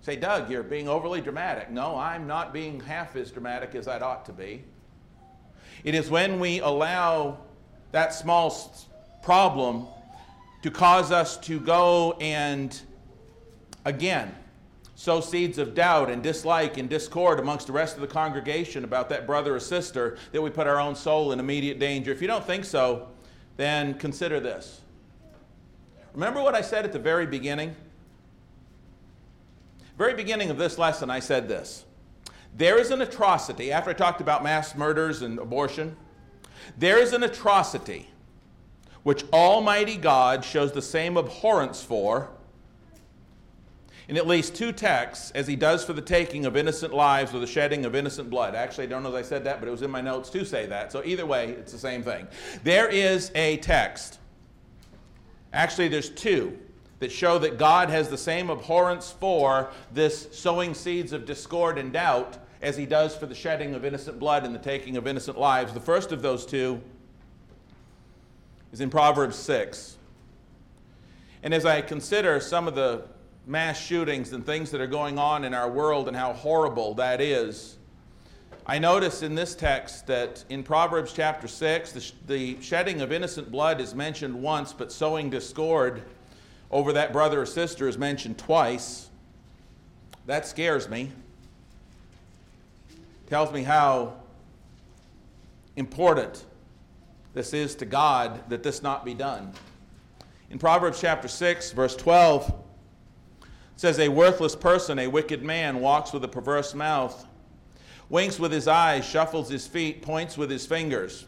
Say, 0.00 0.16
Doug, 0.16 0.50
you're 0.50 0.62
being 0.62 0.88
overly 0.88 1.20
dramatic. 1.20 1.70
No, 1.70 1.96
I'm 1.96 2.26
not 2.26 2.52
being 2.52 2.78
half 2.80 3.16
as 3.16 3.30
dramatic 3.30 3.74
as 3.74 3.88
I'd 3.88 4.02
ought 4.02 4.26
to 4.26 4.32
be. 4.32 4.62
It 5.82 5.94
is 5.94 6.10
when 6.10 6.40
we 6.40 6.60
allow 6.60 7.38
that 7.92 8.12
small 8.12 8.54
problem 9.22 9.86
to 10.62 10.70
cause 10.70 11.10
us 11.10 11.36
to 11.38 11.58
go 11.58 12.12
and, 12.20 12.78
again, 13.84 14.34
sow 14.94 15.20
seeds 15.20 15.58
of 15.58 15.74
doubt 15.74 16.10
and 16.10 16.22
dislike 16.22 16.76
and 16.76 16.88
discord 16.88 17.38
amongst 17.38 17.66
the 17.66 17.72
rest 17.72 17.94
of 17.94 18.00
the 18.00 18.06
congregation 18.06 18.84
about 18.84 19.08
that 19.08 19.26
brother 19.26 19.54
or 19.56 19.60
sister 19.60 20.18
that 20.32 20.40
we 20.40 20.50
put 20.50 20.66
our 20.66 20.80
own 20.80 20.94
soul 20.94 21.32
in 21.32 21.40
immediate 21.40 21.78
danger. 21.78 22.12
If 22.12 22.20
you 22.20 22.28
don't 22.28 22.44
think 22.44 22.64
so, 22.64 23.08
then 23.56 23.94
consider 23.94 24.38
this. 24.38 24.82
Remember 26.14 26.40
what 26.40 26.54
I 26.54 26.60
said 26.60 26.84
at 26.84 26.92
the 26.92 26.98
very 26.98 27.26
beginning? 27.26 27.74
Very 29.98 30.14
beginning 30.14 30.50
of 30.50 30.58
this 30.58 30.78
lesson, 30.78 31.10
I 31.10 31.20
said 31.20 31.48
this. 31.48 31.84
There 32.56 32.78
is 32.78 32.90
an 32.90 33.02
atrocity, 33.02 33.72
after 33.72 33.90
I 33.90 33.94
talked 33.94 34.20
about 34.20 34.44
mass 34.44 34.76
murders 34.76 35.22
and 35.22 35.38
abortion, 35.38 35.96
there 36.78 36.98
is 36.98 37.12
an 37.12 37.24
atrocity 37.24 38.08
which 39.02 39.24
Almighty 39.32 39.96
God 39.96 40.44
shows 40.44 40.72
the 40.72 40.82
same 40.82 41.16
abhorrence 41.16 41.82
for 41.82 42.30
in 44.08 44.16
at 44.16 44.26
least 44.26 44.54
two 44.54 44.72
texts 44.72 45.30
as 45.32 45.46
he 45.46 45.56
does 45.56 45.84
for 45.84 45.94
the 45.94 46.02
taking 46.02 46.46
of 46.46 46.56
innocent 46.56 46.92
lives 46.92 47.34
or 47.34 47.40
the 47.40 47.46
shedding 47.46 47.84
of 47.84 47.94
innocent 47.94 48.30
blood. 48.30 48.54
Actually, 48.54 48.84
I 48.84 48.88
don't 48.88 49.02
know 49.02 49.14
if 49.14 49.14
I 49.14 49.22
said 49.22 49.44
that, 49.44 49.60
but 49.60 49.68
it 49.68 49.70
was 49.70 49.82
in 49.82 49.90
my 49.90 50.00
notes 50.00 50.30
to 50.30 50.44
say 50.44 50.66
that. 50.66 50.92
So 50.92 51.02
either 51.04 51.26
way, 51.26 51.50
it's 51.50 51.72
the 51.72 51.78
same 51.78 52.02
thing. 52.02 52.26
There 52.62 52.88
is 52.88 53.30
a 53.34 53.56
text. 53.58 54.18
Actually, 55.54 55.86
there's 55.86 56.10
two 56.10 56.58
that 56.98 57.12
show 57.12 57.38
that 57.38 57.58
God 57.58 57.88
has 57.88 58.08
the 58.08 58.18
same 58.18 58.50
abhorrence 58.50 59.14
for 59.20 59.70
this 59.92 60.28
sowing 60.32 60.74
seeds 60.74 61.12
of 61.12 61.24
discord 61.26 61.78
and 61.78 61.92
doubt 61.92 62.38
as 62.60 62.76
he 62.76 62.86
does 62.86 63.14
for 63.14 63.26
the 63.26 63.34
shedding 63.34 63.72
of 63.74 63.84
innocent 63.84 64.18
blood 64.18 64.44
and 64.44 64.52
the 64.52 64.58
taking 64.58 64.96
of 64.96 65.06
innocent 65.06 65.38
lives. 65.38 65.72
The 65.72 65.80
first 65.80 66.10
of 66.10 66.22
those 66.22 66.44
two 66.44 66.82
is 68.72 68.80
in 68.80 68.90
Proverbs 68.90 69.36
6. 69.36 69.96
And 71.44 71.54
as 71.54 71.64
I 71.64 71.82
consider 71.82 72.40
some 72.40 72.66
of 72.66 72.74
the 72.74 73.04
mass 73.46 73.80
shootings 73.80 74.32
and 74.32 74.44
things 74.44 74.72
that 74.72 74.80
are 74.80 74.88
going 74.88 75.18
on 75.18 75.44
in 75.44 75.54
our 75.54 75.70
world 75.70 76.08
and 76.08 76.16
how 76.16 76.32
horrible 76.32 76.94
that 76.94 77.20
is, 77.20 77.76
I 78.66 78.78
notice 78.78 79.22
in 79.22 79.34
this 79.34 79.54
text 79.54 80.06
that 80.06 80.42
in 80.48 80.62
Proverbs 80.62 81.12
chapter 81.12 81.46
6, 81.46 81.92
the, 81.92 82.12
the, 82.26 82.62
shedding 82.62 83.02
of 83.02 83.12
innocent 83.12 83.50
blood 83.50 83.78
is 83.78 83.94
mentioned 83.94 84.34
once, 84.34 84.72
but 84.72 84.90
sowing 84.90 85.28
discord 85.28 86.02
over 86.70 86.94
that 86.94 87.12
brother 87.12 87.42
or 87.42 87.46
sister 87.46 87.88
is 87.88 87.98
mentioned 87.98 88.38
twice. 88.38 89.10
That 90.24 90.46
scares 90.46 90.88
me. 90.88 91.12
Tells 93.26 93.52
me 93.52 93.64
how 93.64 94.14
important 95.76 96.42
this 97.34 97.52
is 97.52 97.74
to 97.76 97.84
God 97.84 98.48
that 98.48 98.62
this 98.62 98.82
not 98.82 99.04
be 99.04 99.12
done. 99.12 99.52
In 100.48 100.58
Proverbs 100.58 101.02
chapter 101.02 101.28
6, 101.28 101.72
verse 101.72 101.96
12, 101.96 102.48
it 102.48 103.46
says, 103.76 103.98
A 103.98 104.08
worthless 104.08 104.56
person, 104.56 104.98
a 105.00 105.06
wicked 105.06 105.42
man, 105.42 105.80
walks 105.80 106.14
with 106.14 106.24
a 106.24 106.28
perverse 106.28 106.72
mouth, 106.72 107.26
winks 108.08 108.38
with 108.38 108.52
his 108.52 108.68
eyes, 108.68 109.04
shuffles 109.04 109.48
his 109.48 109.66
feet, 109.66 110.02
points 110.02 110.36
with 110.36 110.50
his 110.50 110.66
fingers. 110.66 111.26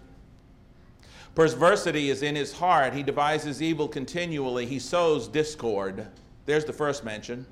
Perversity 1.35 2.09
is 2.09 2.23
in 2.23 2.35
his 2.35 2.53
heart. 2.53 2.95
He 2.95 3.03
devises 3.03 3.61
evil 3.61 3.89
continually. 3.89 4.65
He 4.65 4.79
sows 4.79 5.29
discord. 5.29 6.07
There's 6.47 6.65
the 6.65 6.73
first 6.73 7.05
mention. 7.05 7.47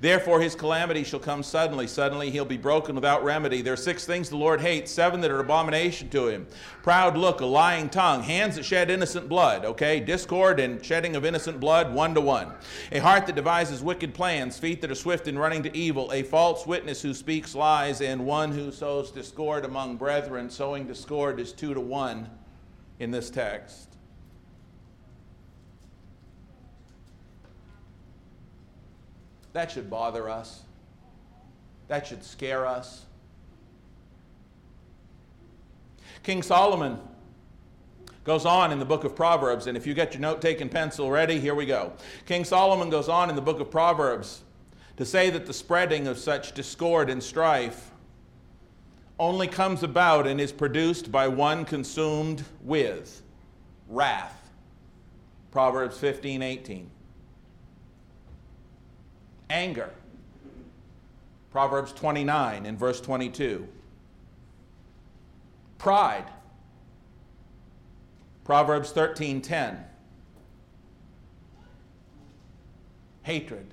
Therefore, 0.00 0.40
his 0.40 0.54
calamity 0.54 1.04
shall 1.04 1.20
come 1.20 1.42
suddenly. 1.42 1.86
Suddenly, 1.86 2.30
he'll 2.30 2.44
be 2.44 2.56
broken 2.56 2.94
without 2.94 3.24
remedy. 3.24 3.62
There 3.62 3.74
are 3.74 3.76
six 3.76 4.04
things 4.04 4.28
the 4.28 4.36
Lord 4.36 4.60
hates, 4.60 4.90
seven 4.90 5.20
that 5.22 5.30
are 5.30 5.40
abomination 5.40 6.08
to 6.10 6.28
him 6.28 6.46
proud 6.84 7.16
look, 7.16 7.40
a 7.40 7.46
lying 7.46 7.88
tongue, 7.88 8.22
hands 8.22 8.56
that 8.56 8.62
shed 8.62 8.90
innocent 8.90 9.26
blood, 9.26 9.64
okay? 9.64 10.00
Discord 10.00 10.60
and 10.60 10.84
shedding 10.84 11.16
of 11.16 11.24
innocent 11.24 11.58
blood, 11.58 11.94
one 11.94 12.14
to 12.14 12.20
one. 12.20 12.52
A 12.92 12.98
heart 12.98 13.24
that 13.24 13.34
devises 13.34 13.82
wicked 13.82 14.12
plans, 14.12 14.58
feet 14.58 14.82
that 14.82 14.90
are 14.90 14.94
swift 14.94 15.26
in 15.26 15.38
running 15.38 15.62
to 15.62 15.74
evil, 15.74 16.12
a 16.12 16.22
false 16.22 16.66
witness 16.66 17.00
who 17.00 17.14
speaks 17.14 17.54
lies, 17.54 18.02
and 18.02 18.26
one 18.26 18.52
who 18.52 18.70
sows 18.70 19.10
discord 19.10 19.64
among 19.64 19.96
brethren. 19.96 20.50
Sowing 20.50 20.86
discord 20.86 21.40
is 21.40 21.52
two 21.52 21.72
to 21.72 21.80
one 21.80 22.28
in 22.98 23.10
this 23.10 23.30
text. 23.30 23.93
That 29.54 29.70
should 29.70 29.88
bother 29.88 30.28
us. 30.28 30.62
That 31.86 32.06
should 32.06 32.24
scare 32.24 32.66
us. 32.66 33.06
King 36.24 36.42
Solomon 36.42 36.98
goes 38.24 38.44
on 38.46 38.72
in 38.72 38.78
the 38.80 38.84
book 38.84 39.04
of 39.04 39.14
Proverbs, 39.14 39.66
and 39.68 39.76
if 39.76 39.86
you 39.86 39.94
get 39.94 40.12
your 40.12 40.20
note 40.20 40.42
taking 40.42 40.68
pencil 40.68 41.10
ready, 41.10 41.38
here 41.38 41.54
we 41.54 41.66
go. 41.66 41.92
King 42.26 42.44
Solomon 42.44 42.90
goes 42.90 43.08
on 43.08 43.30
in 43.30 43.36
the 43.36 43.42
book 43.42 43.60
of 43.60 43.70
Proverbs 43.70 44.42
to 44.96 45.04
say 45.04 45.30
that 45.30 45.46
the 45.46 45.52
spreading 45.52 46.08
of 46.08 46.18
such 46.18 46.52
discord 46.52 47.08
and 47.08 47.22
strife 47.22 47.92
only 49.20 49.46
comes 49.46 49.84
about 49.84 50.26
and 50.26 50.40
is 50.40 50.50
produced 50.50 51.12
by 51.12 51.28
one 51.28 51.64
consumed 51.64 52.42
with 52.62 53.22
wrath. 53.88 54.50
Proverbs 55.52 55.96
15 55.98 56.42
18 56.42 56.90
anger. 59.50 59.90
Proverbs 61.50 61.92
29 61.92 62.66
in 62.66 62.76
verse 62.76 63.00
22. 63.00 63.68
Pride. 65.78 66.24
Proverbs 68.44 68.92
13:10. 68.92 69.84
Hatred. 73.22 73.72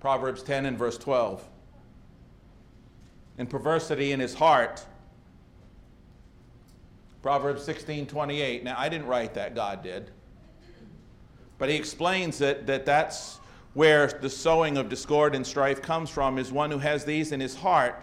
Proverbs 0.00 0.42
10 0.42 0.66
and 0.66 0.78
verse 0.78 0.96
12. 0.96 1.46
And 3.38 3.50
perversity 3.50 4.12
in 4.12 4.20
his 4.20 4.34
heart. 4.34 4.86
Proverbs 7.22 7.64
16:28. 7.64 8.62
Now 8.62 8.76
I 8.78 8.88
didn't 8.88 9.08
write 9.08 9.34
that, 9.34 9.54
God 9.54 9.82
did. 9.82 10.10
But 11.58 11.68
he 11.68 11.74
explains 11.74 12.38
that, 12.38 12.66
that 12.66 12.86
that's 12.86 13.40
where 13.76 14.06
the 14.06 14.30
sowing 14.30 14.78
of 14.78 14.88
discord 14.88 15.34
and 15.34 15.46
strife 15.46 15.82
comes 15.82 16.08
from 16.08 16.38
is 16.38 16.50
one 16.50 16.70
who 16.70 16.78
has 16.78 17.04
these 17.04 17.30
in 17.30 17.38
his 17.38 17.54
heart. 17.54 18.02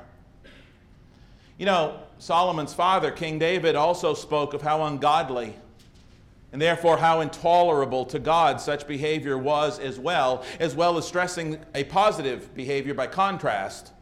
You 1.57 1.65
know, 1.65 1.99
Solomon's 2.19 2.75
father, 2.75 3.09
King 3.09 3.39
David, 3.39 3.75
also 3.75 4.13
spoke 4.13 4.53
of 4.53 4.61
how 4.61 4.83
ungodly 4.83 5.55
and 6.51 6.61
therefore 6.61 6.97
how 6.97 7.21
intolerable 7.21 8.05
to 8.05 8.19
God 8.19 8.61
such 8.61 8.87
behavior 8.87 9.35
was 9.35 9.79
as 9.79 9.97
well, 9.97 10.45
as 10.59 10.75
well 10.75 10.95
as 10.95 11.07
stressing 11.07 11.57
a 11.73 11.85
positive 11.85 12.53
behavior 12.53 12.93
by 12.93 13.07
contrast, 13.07 13.93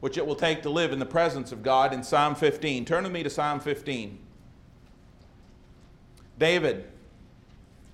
which 0.00 0.18
it 0.18 0.26
will 0.26 0.34
take 0.34 0.62
to 0.62 0.68
live 0.68 0.92
in 0.92 0.98
the 0.98 1.06
presence 1.06 1.52
of 1.52 1.62
God 1.62 1.92
in 1.92 2.02
Psalm 2.02 2.34
15. 2.34 2.84
Turn 2.86 3.04
with 3.04 3.12
me 3.12 3.22
to 3.22 3.30
Psalm 3.30 3.60
15. 3.60 4.18
David 6.40 6.88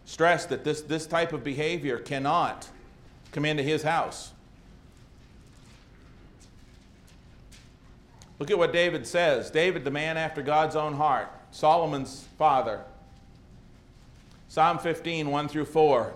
stressed 0.06 0.48
that 0.48 0.64
this, 0.64 0.80
this 0.80 1.06
type 1.06 1.34
of 1.34 1.44
behavior 1.44 1.98
cannot 1.98 2.70
come 3.32 3.44
into 3.44 3.62
his 3.62 3.82
house. 3.82 4.32
Look 8.38 8.50
at 8.50 8.58
what 8.58 8.72
David 8.72 9.06
says. 9.06 9.50
David, 9.50 9.84
the 9.84 9.90
man 9.90 10.16
after 10.16 10.42
God's 10.42 10.76
own 10.76 10.94
heart, 10.94 11.30
Solomon's 11.50 12.26
father. 12.38 12.82
Psalm 14.48 14.78
15, 14.78 15.30
1 15.30 15.48
through 15.48 15.64
4. 15.66 16.12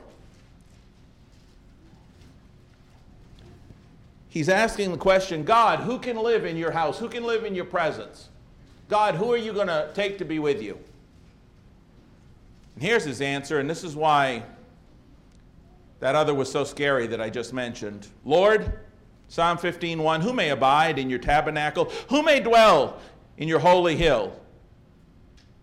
He's 4.29 4.48
asking 4.48 4.92
the 4.92 4.98
question 4.98 5.44
God, 5.44 5.81
who 5.81 5.98
can 5.98 6.16
live 6.16 6.46
in 6.46 6.57
your 6.57 6.70
house? 6.70 6.98
Who 6.98 7.09
can 7.09 7.25
live 7.25 7.44
in 7.44 7.55
your 7.55 7.66
presence? 7.66 8.29
God, 8.88 9.14
who 9.16 9.31
are 9.33 9.37
you 9.37 9.53
going 9.53 9.66
to 9.66 9.90
take 9.94 10.18
to 10.18 10.25
be 10.25 10.38
with 10.38 10.62
you? 10.62 10.79
And 12.75 12.83
here's 12.83 13.05
his 13.05 13.20
answer, 13.20 13.59
and 13.59 13.68
this 13.68 13.85
is 13.85 13.94
why 13.94 14.44
that 16.03 16.17
other 16.17 16.35
was 16.35 16.51
so 16.51 16.65
scary 16.65 17.07
that 17.07 17.21
I 17.21 17.31
just 17.31 17.53
mentioned. 17.53 18.09
Lord, 18.25 18.81
Psalm 19.29 19.57
15:1, 19.57 20.21
who 20.21 20.33
may 20.33 20.51
abide 20.51 20.99
in 20.99 21.09
your 21.09 21.21
tabernacle? 21.21 21.93
Who 22.09 22.23
may 22.23 22.41
dwell 22.41 23.01
in 23.37 23.47
your 23.47 23.61
holy 23.61 23.97
hill. 23.97 24.38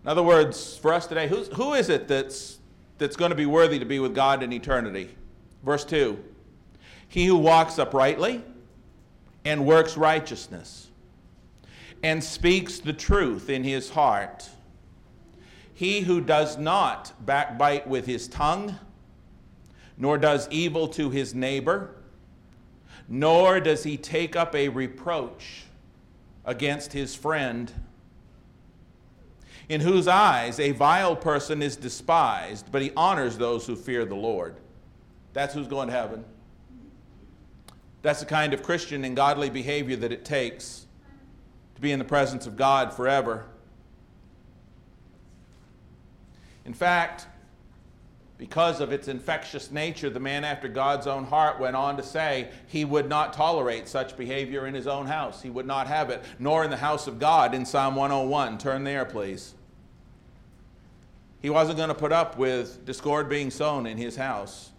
In 0.02 0.08
other 0.08 0.22
words, 0.22 0.78
for 0.78 0.92
us 0.92 1.06
today, 1.06 1.28
who's, 1.28 1.48
who 1.48 1.74
is 1.74 1.88
it 1.90 2.08
that's, 2.08 2.58
that's 2.96 3.16
going 3.16 3.30
to 3.30 3.36
be 3.36 3.46
worthy 3.46 3.78
to 3.78 3.84
be 3.84 3.98
with 3.98 4.14
God 4.14 4.42
in 4.42 4.50
eternity? 4.52 5.14
Verse 5.62 5.84
2 5.84 6.18
He 7.06 7.26
who 7.26 7.36
walks 7.36 7.78
uprightly 7.78 8.42
and 9.44 9.66
works 9.66 9.98
righteousness 9.98 10.88
and 12.02 12.24
speaks 12.24 12.78
the 12.78 12.94
truth 12.94 13.50
in 13.50 13.62
his 13.62 13.90
heart. 13.90 14.48
He 15.74 16.00
who 16.00 16.22
does 16.22 16.56
not 16.56 17.12
backbite 17.26 17.86
with 17.86 18.06
his 18.06 18.26
tongue, 18.26 18.76
nor 20.00 20.16
does 20.16 20.48
evil 20.50 20.88
to 20.88 21.10
his 21.10 21.34
neighbor, 21.34 21.94
nor 23.06 23.60
does 23.60 23.84
he 23.84 23.98
take 23.98 24.34
up 24.34 24.54
a 24.54 24.68
reproach 24.70 25.64
against 26.46 26.94
his 26.94 27.14
friend, 27.14 27.70
in 29.68 29.82
whose 29.82 30.08
eyes 30.08 30.58
a 30.58 30.72
vile 30.72 31.14
person 31.14 31.62
is 31.62 31.76
despised, 31.76 32.72
but 32.72 32.80
he 32.80 32.90
honors 32.96 33.36
those 33.36 33.66
who 33.66 33.76
fear 33.76 34.04
the 34.06 34.16
Lord. 34.16 34.56
That's 35.34 35.54
who's 35.54 35.68
going 35.68 35.88
to 35.88 35.94
heaven. 35.94 36.24
That's 38.02 38.20
the 38.20 38.26
kind 38.26 38.54
of 38.54 38.62
Christian 38.62 39.04
and 39.04 39.14
godly 39.14 39.50
behavior 39.50 39.96
that 39.96 40.10
it 40.10 40.24
takes 40.24 40.86
to 41.74 41.80
be 41.82 41.92
in 41.92 41.98
the 41.98 42.04
presence 42.06 42.46
of 42.46 42.56
God 42.56 42.92
forever. 42.94 43.44
In 46.64 46.72
fact, 46.72 47.26
because 48.40 48.80
of 48.80 48.90
its 48.90 49.06
infectious 49.06 49.70
nature, 49.70 50.08
the 50.08 50.18
man 50.18 50.44
after 50.44 50.66
God's 50.66 51.06
own 51.06 51.24
heart 51.24 51.60
went 51.60 51.76
on 51.76 51.98
to 51.98 52.02
say 52.02 52.48
he 52.68 52.86
would 52.86 53.06
not 53.06 53.34
tolerate 53.34 53.86
such 53.86 54.16
behavior 54.16 54.66
in 54.66 54.72
his 54.72 54.86
own 54.86 55.04
house. 55.06 55.42
He 55.42 55.50
would 55.50 55.66
not 55.66 55.86
have 55.88 56.08
it, 56.08 56.24
nor 56.38 56.64
in 56.64 56.70
the 56.70 56.78
house 56.78 57.06
of 57.06 57.18
God 57.18 57.54
in 57.54 57.66
Psalm 57.66 57.96
101. 57.96 58.56
Turn 58.56 58.82
there, 58.82 59.04
please. 59.04 59.52
He 61.42 61.50
wasn't 61.50 61.76
going 61.76 61.90
to 61.90 61.94
put 61.94 62.12
up 62.12 62.38
with 62.38 62.86
discord 62.86 63.28
being 63.28 63.50
sown 63.50 63.86
in 63.86 63.98
his 63.98 64.16
house, 64.16 64.70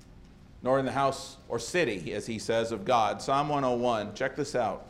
nor 0.63 0.79
in 0.79 0.85
the 0.85 0.91
house 0.91 1.37
or 1.47 1.59
city, 1.59 2.13
as 2.13 2.25
he 2.25 2.39
says, 2.39 2.71
of 2.71 2.83
God. 2.83 3.21
Psalm 3.21 3.47
101, 3.47 4.15
check 4.15 4.35
this 4.35 4.55
out. 4.55 4.87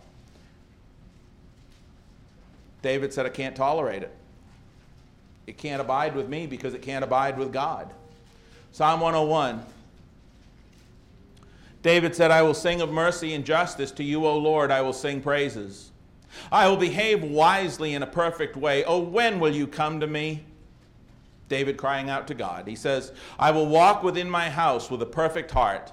David 2.81 3.11
said, 3.11 3.25
I 3.25 3.29
can't 3.29 3.55
tolerate 3.55 4.01
it. 4.01 4.15
It 5.45 5.57
can't 5.57 5.81
abide 5.81 6.15
with 6.15 6.29
me 6.29 6.47
because 6.47 6.73
it 6.73 6.81
can't 6.81 7.03
abide 7.03 7.37
with 7.37 7.51
God. 7.51 7.93
Psalm 8.71 9.01
101. 9.01 9.65
David 11.83 12.15
said, 12.15 12.31
I 12.31 12.41
will 12.41 12.53
sing 12.53 12.81
of 12.81 12.91
mercy 12.91 13.33
and 13.33 13.43
justice 13.43 13.91
to 13.91 14.03
you, 14.03 14.25
O 14.25 14.37
Lord. 14.37 14.71
I 14.71 14.81
will 14.81 14.93
sing 14.93 15.21
praises. 15.21 15.91
I 16.51 16.67
will 16.67 16.77
behave 16.77 17.23
wisely 17.23 17.93
in 17.93 18.03
a 18.03 18.07
perfect 18.07 18.55
way. 18.55 18.83
Oh, 18.83 18.99
when 18.99 19.39
will 19.39 19.53
you 19.53 19.67
come 19.67 19.99
to 19.99 20.07
me? 20.07 20.45
David 21.49 21.75
crying 21.75 22.09
out 22.09 22.27
to 22.27 22.33
God. 22.33 22.67
He 22.67 22.75
says, 22.75 23.11
I 23.37 23.51
will 23.51 23.67
walk 23.67 24.03
within 24.03 24.29
my 24.29 24.49
house 24.49 24.89
with 24.89 25.01
a 25.01 25.05
perfect 25.05 25.51
heart. 25.51 25.91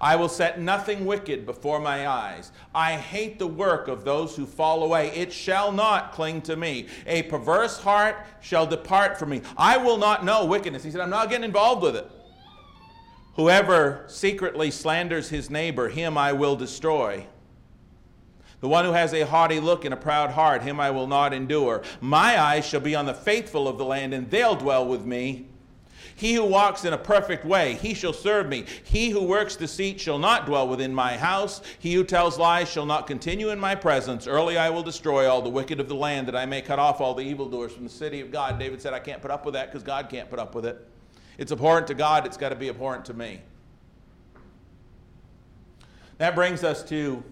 I 0.00 0.16
will 0.16 0.28
set 0.28 0.60
nothing 0.60 1.06
wicked 1.06 1.46
before 1.46 1.80
my 1.80 2.08
eyes. 2.08 2.52
I 2.74 2.92
hate 2.92 3.38
the 3.38 3.46
work 3.46 3.88
of 3.88 4.04
those 4.04 4.36
who 4.36 4.46
fall 4.46 4.84
away. 4.84 5.08
It 5.08 5.32
shall 5.32 5.72
not 5.72 6.12
cling 6.12 6.42
to 6.42 6.56
me. 6.56 6.86
A 7.06 7.22
perverse 7.24 7.78
heart 7.78 8.16
shall 8.40 8.66
depart 8.66 9.18
from 9.18 9.30
me. 9.30 9.42
I 9.56 9.76
will 9.76 9.98
not 9.98 10.24
know 10.24 10.44
wickedness. 10.44 10.84
He 10.84 10.90
said, 10.90 11.00
I'm 11.00 11.10
not 11.10 11.30
getting 11.30 11.44
involved 11.44 11.82
with 11.82 11.96
it. 11.96 12.10
Whoever 13.34 14.04
secretly 14.08 14.70
slanders 14.70 15.28
his 15.28 15.48
neighbor, 15.48 15.88
him 15.88 16.18
I 16.18 16.32
will 16.32 16.56
destroy. 16.56 17.26
The 18.60 18.68
one 18.68 18.84
who 18.84 18.92
has 18.92 19.14
a 19.14 19.24
haughty 19.24 19.60
look 19.60 19.84
and 19.84 19.94
a 19.94 19.96
proud 19.96 20.30
heart, 20.30 20.62
him 20.62 20.80
I 20.80 20.90
will 20.90 21.06
not 21.06 21.32
endure. 21.32 21.82
My 22.00 22.40
eyes 22.40 22.66
shall 22.66 22.80
be 22.80 22.96
on 22.96 23.06
the 23.06 23.14
faithful 23.14 23.68
of 23.68 23.78
the 23.78 23.84
land, 23.84 24.12
and 24.12 24.28
they'll 24.28 24.56
dwell 24.56 24.84
with 24.86 25.04
me. 25.04 25.46
He 26.18 26.34
who 26.34 26.44
walks 26.44 26.84
in 26.84 26.92
a 26.92 26.98
perfect 26.98 27.44
way, 27.44 27.74
he 27.74 27.94
shall 27.94 28.12
serve 28.12 28.48
me. 28.48 28.64
He 28.82 29.10
who 29.10 29.22
works 29.22 29.54
deceit 29.54 30.00
shall 30.00 30.18
not 30.18 30.46
dwell 30.46 30.66
within 30.66 30.92
my 30.92 31.16
house. 31.16 31.62
He 31.78 31.94
who 31.94 32.02
tells 32.02 32.36
lies 32.36 32.68
shall 32.68 32.86
not 32.86 33.06
continue 33.06 33.50
in 33.50 33.60
my 33.60 33.76
presence. 33.76 34.26
Early 34.26 34.58
I 34.58 34.68
will 34.70 34.82
destroy 34.82 35.30
all 35.30 35.40
the 35.42 35.48
wicked 35.48 35.78
of 35.78 35.88
the 35.88 35.94
land, 35.94 36.26
that 36.26 36.34
I 36.34 36.44
may 36.44 36.60
cut 36.60 36.80
off 36.80 37.00
all 37.00 37.14
the 37.14 37.22
evildoers 37.22 37.72
from 37.72 37.84
the 37.84 37.90
city 37.90 38.20
of 38.20 38.32
God. 38.32 38.58
David 38.58 38.82
said, 38.82 38.92
I 38.94 38.98
can't 38.98 39.22
put 39.22 39.30
up 39.30 39.44
with 39.44 39.54
that 39.54 39.70
because 39.70 39.84
God 39.84 40.08
can't 40.08 40.28
put 40.28 40.40
up 40.40 40.56
with 40.56 40.66
it. 40.66 40.84
It's 41.38 41.52
abhorrent 41.52 41.86
to 41.86 41.94
God, 41.94 42.26
it's 42.26 42.36
got 42.36 42.48
to 42.48 42.56
be 42.56 42.68
abhorrent 42.68 43.04
to 43.04 43.14
me. 43.14 43.40
That 46.16 46.34
brings 46.34 46.64
us 46.64 46.82
to 46.88 47.22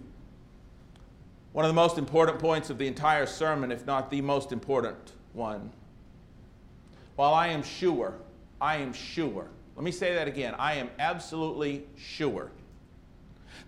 one 1.55 1.65
of 1.65 1.69
the 1.69 1.75
most 1.75 1.99
important 1.99 2.39
points 2.39 2.71
of 2.71 2.79
the 2.79 2.87
entire 2.87 3.27
sermon, 3.27 3.73
if 3.73 3.85
not 3.85 4.13
the 4.13 4.21
most 4.21 4.53
important 4.53 5.11
one. 5.33 5.73
While 7.17 7.35
I 7.35 7.49
am 7.49 7.65
sure 7.65 8.15
I 8.61 8.77
am 8.77 8.93
sure, 8.93 9.49
let 9.75 9.85
me 9.85 9.93
say 9.93 10.15
that 10.15 10.29
again, 10.29 10.55
I 10.59 10.75
am 10.75 10.91
absolutely 10.99 11.87
sure 11.97 12.51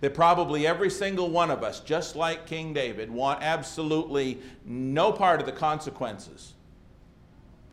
that 0.01 0.13
probably 0.13 0.65
every 0.65 0.89
single 0.89 1.29
one 1.29 1.51
of 1.51 1.63
us, 1.63 1.79
just 1.81 2.15
like 2.15 2.45
King 2.45 2.73
David, 2.73 3.11
want 3.11 3.43
absolutely 3.43 4.39
no 4.65 5.11
part 5.11 5.39
of 5.39 5.45
the 5.45 5.51
consequences 5.51 6.53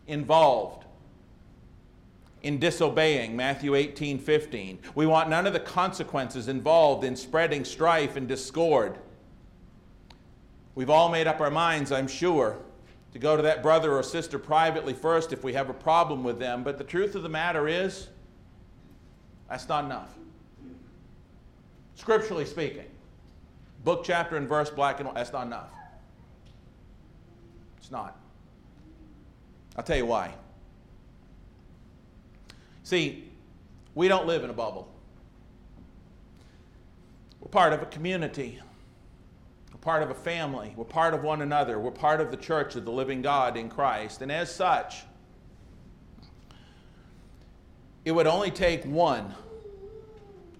involved 0.06 0.84
in 2.42 2.58
disobeying 2.58 3.34
Matthew 3.36 3.74
18 3.74 4.18
15. 4.18 4.78
We 4.94 5.06
want 5.06 5.28
none 5.28 5.46
of 5.46 5.52
the 5.52 5.60
consequences 5.60 6.48
involved 6.48 7.04
in 7.04 7.16
spreading 7.16 7.64
strife 7.64 8.16
and 8.16 8.28
discord. 8.28 8.98
We've 10.74 10.90
all 10.90 11.10
made 11.10 11.26
up 11.26 11.40
our 11.40 11.50
minds, 11.50 11.90
I'm 11.90 12.06
sure, 12.06 12.58
to 13.16 13.20
go 13.20 13.34
to 13.34 13.42
that 13.44 13.62
brother 13.62 13.94
or 13.94 14.02
sister 14.02 14.38
privately 14.38 14.92
first 14.92 15.32
if 15.32 15.42
we 15.42 15.54
have 15.54 15.70
a 15.70 15.72
problem 15.72 16.22
with 16.22 16.38
them. 16.38 16.62
But 16.62 16.76
the 16.76 16.84
truth 16.84 17.14
of 17.14 17.22
the 17.22 17.30
matter 17.30 17.66
is, 17.66 18.08
that's 19.48 19.66
not 19.70 19.86
enough. 19.86 20.10
Scripturally 21.94 22.44
speaking, 22.44 22.84
book, 23.84 24.04
chapter, 24.04 24.36
and 24.36 24.46
verse, 24.46 24.68
black 24.68 25.00
and 25.00 25.06
white, 25.06 25.14
that's 25.14 25.32
not 25.32 25.46
enough. 25.46 25.70
It's 27.78 27.90
not. 27.90 28.18
I'll 29.76 29.82
tell 29.82 29.96
you 29.96 30.04
why. 30.04 30.34
See, 32.82 33.30
we 33.94 34.08
don't 34.08 34.26
live 34.26 34.44
in 34.44 34.50
a 34.50 34.54
bubble. 34.54 34.92
We're 37.40 37.48
part 37.48 37.72
of 37.72 37.80
a 37.80 37.86
community 37.86 38.60
part 39.86 40.02
of 40.02 40.10
a 40.10 40.14
family. 40.14 40.74
We're 40.74 40.82
part 40.82 41.14
of 41.14 41.22
one 41.22 41.42
another. 41.42 41.78
We're 41.78 41.92
part 41.92 42.20
of 42.20 42.32
the 42.32 42.36
church 42.36 42.74
of 42.74 42.84
the 42.84 42.90
living 42.90 43.22
God 43.22 43.56
in 43.56 43.68
Christ. 43.68 44.20
And 44.20 44.32
as 44.32 44.52
such, 44.52 45.04
it 48.04 48.10
would 48.10 48.26
only 48.26 48.50
take 48.50 48.84
one. 48.84 49.32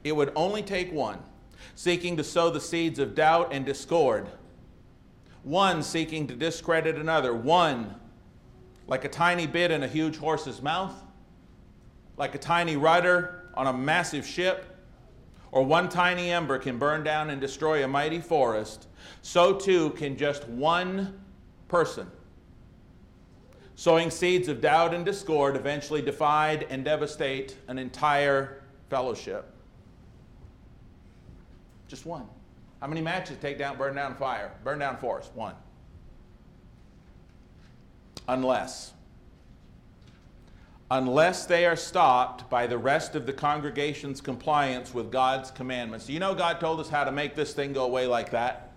It 0.04 0.14
would 0.14 0.30
only 0.36 0.62
take 0.62 0.92
one 0.92 1.18
seeking 1.74 2.16
to 2.18 2.22
sow 2.22 2.50
the 2.50 2.60
seeds 2.60 3.00
of 3.00 3.16
doubt 3.16 3.48
and 3.50 3.66
discord. 3.66 4.28
One 5.42 5.82
seeking 5.82 6.28
to 6.28 6.36
discredit 6.36 6.94
another. 6.94 7.34
One 7.34 7.96
like 8.86 9.04
a 9.04 9.08
tiny 9.08 9.48
bit 9.48 9.72
in 9.72 9.82
a 9.82 9.88
huge 9.88 10.18
horse's 10.18 10.62
mouth, 10.62 10.94
like 12.16 12.36
a 12.36 12.38
tiny 12.38 12.76
rudder 12.76 13.50
on 13.54 13.66
a 13.66 13.72
massive 13.72 14.24
ship 14.24 14.75
or 15.56 15.64
one 15.64 15.88
tiny 15.88 16.30
ember 16.30 16.58
can 16.58 16.76
burn 16.76 17.02
down 17.02 17.30
and 17.30 17.40
destroy 17.40 17.82
a 17.82 17.88
mighty 17.88 18.20
forest, 18.20 18.88
so 19.22 19.54
too 19.54 19.88
can 19.90 20.14
just 20.14 20.46
one 20.48 21.18
person 21.66 22.06
sowing 23.74 24.10
seeds 24.10 24.48
of 24.48 24.60
doubt 24.60 24.92
and 24.92 25.02
discord 25.06 25.56
eventually 25.56 26.02
divide 26.02 26.66
and 26.68 26.84
devastate 26.84 27.56
an 27.68 27.78
entire 27.78 28.64
fellowship. 28.90 29.50
Just 31.88 32.04
one. 32.04 32.26
How 32.82 32.86
many 32.86 33.00
matches 33.00 33.38
take 33.40 33.58
down, 33.58 33.78
burn 33.78 33.94
down 33.94 34.14
fire, 34.14 34.52
burn 34.62 34.78
down 34.78 34.98
forest? 34.98 35.30
One. 35.34 35.54
Unless 38.28 38.92
unless 40.90 41.46
they 41.46 41.66
are 41.66 41.76
stopped 41.76 42.48
by 42.48 42.66
the 42.66 42.78
rest 42.78 43.16
of 43.16 43.26
the 43.26 43.32
congregation's 43.32 44.20
compliance 44.20 44.94
with 44.94 45.10
God's 45.10 45.50
commandments. 45.50 46.08
You 46.08 46.20
know, 46.20 46.34
God 46.34 46.60
told 46.60 46.80
us 46.80 46.88
how 46.88 47.04
to 47.04 47.12
make 47.12 47.34
this 47.34 47.52
thing 47.52 47.72
go 47.72 47.84
away 47.84 48.06
like 48.06 48.30
that. 48.30 48.72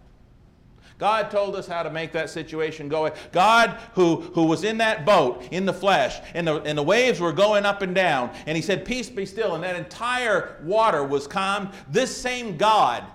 God 0.98 1.32
told 1.32 1.56
us 1.56 1.66
how 1.66 1.82
to 1.84 1.90
make 1.90 2.12
that 2.12 2.30
situation 2.30 2.90
go 2.90 3.06
away. 3.06 3.14
God, 3.32 3.78
who, 3.94 4.18
who 4.18 4.44
was 4.44 4.66
in 4.66 4.80
that 4.80 5.06
boat 5.06 5.48
in 5.50 5.66
the 5.66 5.74
flesh, 5.74 6.20
and 6.34 6.46
the, 6.46 6.62
and 6.64 6.78
the 6.78 6.84
waves 6.84 7.22
were 7.22 7.32
going 7.32 7.66
up 7.66 7.82
and 7.82 7.96
down, 7.96 8.32
and 8.46 8.58
He 8.58 8.62
said, 8.62 8.84
Peace 8.84 9.10
be 9.10 9.26
still, 9.26 9.56
and 9.56 9.64
that 9.64 9.78
entire 9.78 10.58
water 10.62 11.06
was 11.06 11.26
calmed. 11.26 11.70
This 11.90 12.16
same 12.16 12.58
God 12.58 13.06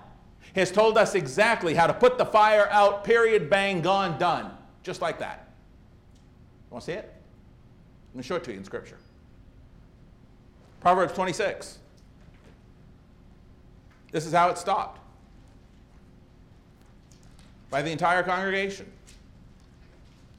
has 0.55 0.71
told 0.71 0.97
us 0.97 1.13
exactly 1.13 1.75
how 1.75 1.85
to 1.85 1.93
put 1.93 2.17
the 2.17 2.25
fire 2.25 2.67
out, 2.71 3.03
period, 3.03 3.51
bang, 3.51 3.81
gone, 3.81 4.17
done. 4.17 4.51
Just 4.81 5.01
like 5.01 5.19
that. 5.19 5.49
You 6.69 6.73
Want 6.73 6.85
to 6.85 6.91
see 6.91 6.97
it? 6.97 7.13
Let 8.15 8.19
me 8.19 8.23
show 8.23 8.37
it 8.37 8.45
to 8.45 8.51
you 8.53 8.57
in 8.57 8.63
Scripture. 8.63 8.95
Proverbs 10.79 11.11
26. 11.11 11.79
This 14.13 14.25
is 14.25 14.31
how 14.31 14.47
it 14.47 14.57
stopped 14.57 15.01
by 17.69 17.81
the 17.81 17.91
entire 17.91 18.23
congregation. 18.23 18.89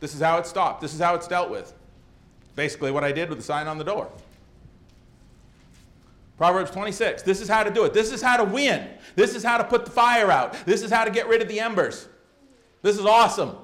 This 0.01 0.15
is 0.15 0.23
how 0.23 0.39
it 0.39 0.47
stopped. 0.47 0.81
This 0.81 0.95
is 0.95 1.01
how 1.01 1.17
it's 1.17 1.29
dealt 1.29 1.51
with. 1.51 1.75
Basically, 2.55 2.91
what 2.91 3.05
I 3.05 3.13
did 3.13 3.29
with 3.29 3.37
the 3.37 3.45
sign 3.45 3.67
on 3.67 3.77
the 3.77 3.85
door. 3.85 4.11
Proverbs 6.39 6.71
26. 6.71 7.25
This 7.25 7.43
is 7.43 7.49
how 7.49 7.63
to 7.63 7.71
do 7.71 7.85
it. 7.85 7.93
This 7.93 8.11
is 8.11 8.23
how 8.23 8.39
to 8.39 8.45
win. 8.45 8.89
This 9.17 9.35
is 9.35 9.43
how 9.43 9.59
to 9.59 9.65
put 9.65 9.85
the 9.85 9.91
fire 9.91 10.31
out. 10.31 10.55
This 10.65 10.83
is 10.83 10.91
how 10.91 11.05
to 11.05 11.11
get 11.11 11.29
rid 11.29 11.43
of 11.43 11.49
the 11.49 11.61
embers. 11.61 12.09
This 12.81 12.99
is 12.99 13.05
awesome. 13.05 13.55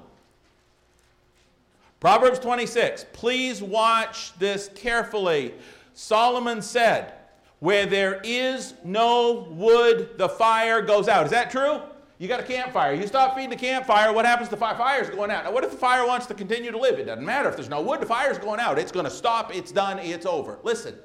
Proverbs 2.02 2.40
26. 2.40 3.06
Please 3.12 3.62
watch 3.62 4.36
this 4.36 4.68
carefully. 4.74 5.54
Solomon 5.94 6.60
said, 6.60 7.12
Where 7.60 7.86
there 7.86 8.20
is 8.24 8.74
no 8.82 9.46
wood, 9.52 10.18
the 10.18 10.28
fire 10.28 10.82
goes 10.82 11.06
out. 11.06 11.26
Is 11.26 11.30
that 11.30 11.52
true? 11.52 11.80
You 12.18 12.26
got 12.26 12.40
a 12.40 12.42
campfire. 12.42 12.92
You 12.92 13.06
stop 13.06 13.36
feeding 13.36 13.50
the 13.50 13.56
campfire, 13.56 14.12
what 14.12 14.24
happens? 14.24 14.48
To 14.48 14.56
the 14.56 14.58
fire, 14.58 14.74
fire's 14.76 15.10
going 15.10 15.30
out. 15.30 15.44
Now, 15.44 15.52
what 15.52 15.62
if 15.62 15.70
the 15.70 15.76
fire 15.76 16.04
wants 16.04 16.26
to 16.26 16.34
continue 16.34 16.72
to 16.72 16.76
live? 16.76 16.98
It 16.98 17.04
doesn't 17.04 17.24
matter. 17.24 17.48
If 17.48 17.54
there's 17.54 17.68
no 17.68 17.80
wood, 17.80 18.00
the 18.00 18.06
fire's 18.06 18.36
going 18.36 18.58
out. 18.58 18.80
It's 18.80 18.90
going 18.90 19.04
to 19.04 19.10
stop. 19.10 19.54
It's 19.54 19.70
done. 19.70 20.00
It's 20.00 20.26
over. 20.26 20.58
Listen. 20.64 20.96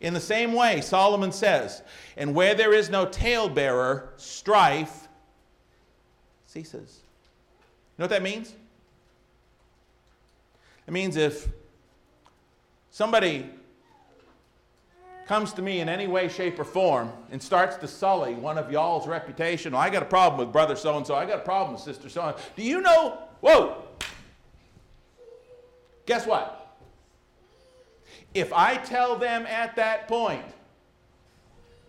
In 0.00 0.14
the 0.14 0.20
same 0.20 0.52
way, 0.52 0.80
Solomon 0.80 1.30
says, 1.30 1.82
and 2.16 2.34
where 2.34 2.56
there 2.56 2.74
is 2.74 2.90
no 2.90 3.06
talebearer, 3.06 4.14
strife 4.16 5.06
ceases. 6.46 7.02
You 7.96 8.02
know 8.02 8.04
what 8.06 8.10
that 8.10 8.24
means? 8.24 8.56
It 10.86 10.92
means 10.92 11.16
if 11.16 11.48
somebody 12.90 13.48
comes 15.26 15.52
to 15.54 15.62
me 15.62 15.80
in 15.80 15.88
any 15.88 16.06
way, 16.06 16.28
shape, 16.28 16.58
or 16.58 16.64
form 16.64 17.12
and 17.30 17.42
starts 17.42 17.76
to 17.76 17.88
sully 17.88 18.34
one 18.34 18.58
of 18.58 18.70
y'all's 18.70 19.06
reputation, 19.06 19.74
I 19.74 19.90
got 19.90 20.02
a 20.02 20.06
problem 20.06 20.38
with 20.38 20.52
brother 20.52 20.76
so 20.76 20.96
and 20.96 21.06
so, 21.06 21.14
I 21.14 21.24
got 21.24 21.38
a 21.38 21.42
problem 21.42 21.74
with 21.74 21.82
sister 21.82 22.08
so 22.08 22.22
and 22.22 22.36
so. 22.36 22.42
Do 22.56 22.62
you 22.62 22.80
know? 22.80 23.18
Whoa! 23.40 23.82
Guess 26.06 26.26
what? 26.26 26.76
If 28.34 28.52
I 28.52 28.76
tell 28.76 29.16
them 29.16 29.46
at 29.46 29.76
that 29.76 30.08
point, 30.08 30.44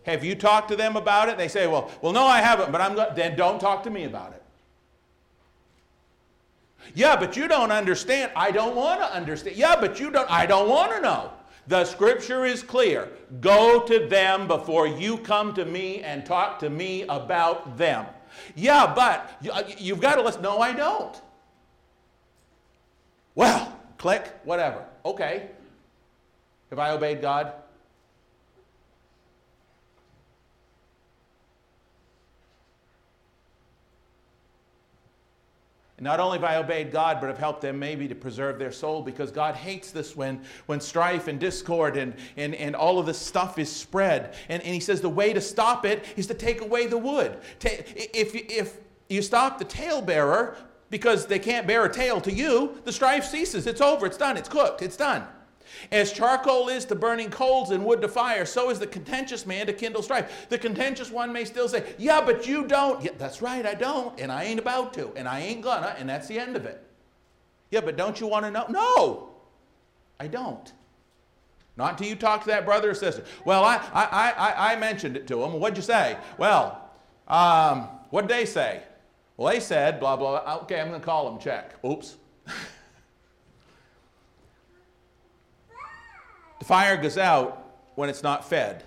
have 0.06 0.24
you 0.24 0.36
talked 0.36 0.70
to 0.70 0.76
them 0.76 0.98
about 0.98 1.30
it? 1.30 1.38
They 1.38 1.48
say, 1.48 1.68
well, 1.68 1.89
well, 2.02 2.12
no, 2.12 2.26
I 2.26 2.41
haven't, 2.41 2.72
but 2.72 2.82
I'm 2.82 2.96
go-. 2.96 3.12
then 3.16 3.36
don't 3.36 3.60
talk 3.60 3.84
to 3.84 3.89
me 3.89 4.04
about 4.04 4.34
it. 4.34 4.43
Yeah, 6.96 7.16
but 7.16 7.36
you 7.36 7.48
don't 7.48 7.72
understand. 7.72 8.32
I 8.36 8.52
don't 8.52 8.76
want 8.76 9.02
to 9.02 9.14
understand. 9.14 9.56
Yeah, 9.56 9.76
but 9.80 10.00
you 10.00 10.12
don't. 10.12 10.30
I 10.30 10.46
don't 10.46 10.70
want 10.70 10.92
to 10.92 11.02
know. 11.02 11.32
The 11.68 11.86
scripture 11.86 12.46
is 12.46 12.62
clear. 12.62 13.10
Go 13.40 13.84
to 13.84 14.08
them 14.08 14.48
before 14.48 14.86
you 14.86 15.18
come 15.18 15.54
to 15.54 15.66
me 15.66 16.02
and 16.02 16.26
talk 16.26 16.60
to 16.60 16.70
me 16.70 17.04
about 17.04 17.78
them. 17.78 18.06
Yeah, 18.56 18.92
but 18.94 19.40
uh, 19.52 19.64
you've 19.78 20.02
got 20.02 20.16
to 20.16 20.22
listen. 20.22 20.42
No, 20.42 20.60
I 20.60 20.74
don't. 20.74 21.22
Well, 23.36 23.80
click, 23.98 24.32
whatever. 24.44 24.86
Okay. 25.06 25.50
Have 26.70 26.80
I 26.80 26.92
obeyed 26.92 27.22
God? 27.22 27.54
Not 36.04 36.20
only 36.20 36.38
have 36.38 36.43
I 36.43 36.58
obeyed 36.58 36.91
God, 36.91 37.20
but 37.20 37.28
have 37.28 37.38
helped 37.38 37.62
them 37.62 37.80
maybe 37.80 38.08
to 38.08 38.16
preserve 38.16 38.60
their 38.60 38.72
soul 38.72 39.01
because 39.01 39.32
God 39.32 39.56
hates 39.56 39.91
this 39.91 40.16
when, 40.16 40.41
when 40.66 40.80
strife 40.80 41.28
and 41.28 41.39
discord 41.39 41.97
and, 41.97 42.14
and, 42.38 42.54
and 42.56 42.76
all 42.76 42.99
of 42.99 43.06
this 43.06 43.18
stuff 43.18 43.58
is 43.58 43.72
spread. 43.72 44.36
And, 44.49 44.62
and 44.64 44.74
He 44.74 44.80
says 44.80 45.01
the 45.01 45.10
way 45.10 45.34
to 45.34 45.41
stop 45.41 45.86
it 45.86 46.06
is 46.16 46.28
to 46.28 46.34
take 46.34 46.62
away 46.62 46.88
the 46.88 46.97
wood. 46.97 47.39
If, 47.64 48.36
if 48.36 48.78
you 49.10 49.22
stop 49.22 49.58
the 49.60 49.66
talebearer 49.66 50.58
because 50.89 51.26
they 51.26 51.39
can't 51.39 51.66
bear 51.66 51.86
a 51.86 51.91
tale 51.91 52.22
to 52.22 52.32
you, 52.32 52.80
the 52.84 52.91
strife 52.91 53.26
ceases. 53.26 53.66
It's 53.66 53.82
over. 53.82 54.06
It's 54.06 54.18
done. 54.18 54.38
It's 54.38 54.49
cooked. 54.49 54.82
It's 54.82 54.97
done. 54.97 55.26
As 55.92 56.12
charcoal 56.12 56.70
is 56.70 56.86
to 56.86 56.96
burning 56.96 57.30
coals 57.30 57.72
and 57.72 57.86
wood 57.86 58.02
to 58.02 58.08
fire, 58.08 58.46
so 58.46 58.70
is 58.70 58.80
the 58.80 58.88
contentious 58.88 59.46
man 59.46 59.66
to 59.68 59.74
kindle 59.74 60.02
strife. 60.02 60.48
The 60.50 60.58
contentious 60.58 61.12
one 61.12 61.32
may 61.34 61.46
still 61.46 61.68
say, 61.68 61.94
Yeah, 61.98 62.22
but 62.22 62.48
you 62.48 62.66
don't. 62.66 63.04
Yeah, 63.04 63.12
that's 63.18 63.42
right, 63.42 63.66
I 63.66 63.74
don't, 63.74 64.20
and 64.20 64.32
I 64.32 64.44
ain't 64.44 64.60
about 64.60 64.94
to, 64.96 65.12
and 65.16 65.28
I 65.28 65.42
ain't 65.42 65.62
gonna, 65.62 65.96
and 65.98 66.08
that's 66.10 66.28
the 66.28 66.40
end 66.40 66.56
of 66.56 66.66
it. 66.66 66.84
Yeah, 67.72 67.82
but 67.82 67.98
don't 67.98 68.20
you 68.20 68.28
want 68.28 68.46
to 68.46 68.52
know? 68.52 68.66
No, 68.70 69.30
I 70.20 70.28
don't. 70.28 70.72
Not 71.76 71.94
until 71.94 72.08
you 72.08 72.16
talk 72.16 72.42
to 72.42 72.48
that 72.48 72.66
brother 72.66 72.92
or 72.92 72.94
sister. 72.94 73.24
Well, 73.46 73.64
I, 73.64 73.78
I, 73.94 74.32
I, 74.32 74.74
I 74.74 74.76
mentioned 74.76 75.18
it 75.18 75.26
to 75.28 75.38
them. 75.38 75.54
What'd 75.60 75.78
you 75.78 75.84
say? 75.84 76.18
Well, 76.38 76.88
um, 77.28 77.90
what'd 78.12 78.30
they 78.30 78.46
say? 78.46 78.84
Well, 79.38 79.52
they 79.52 79.60
said, 79.60 80.00
blah, 80.00 80.16
blah. 80.16 80.60
Okay, 80.64 80.80
I'm 80.80 80.92
to 80.92 81.00
call 81.00 81.30
them, 81.30 81.40
check. 81.40 81.74
Oops. 81.84 82.16
The 86.64 86.68
fire 86.68 86.95
goes 86.95 87.18
out 87.18 87.76
when 87.95 88.07
it's 88.07 88.24
not 88.24 88.47
fed. 88.47 88.86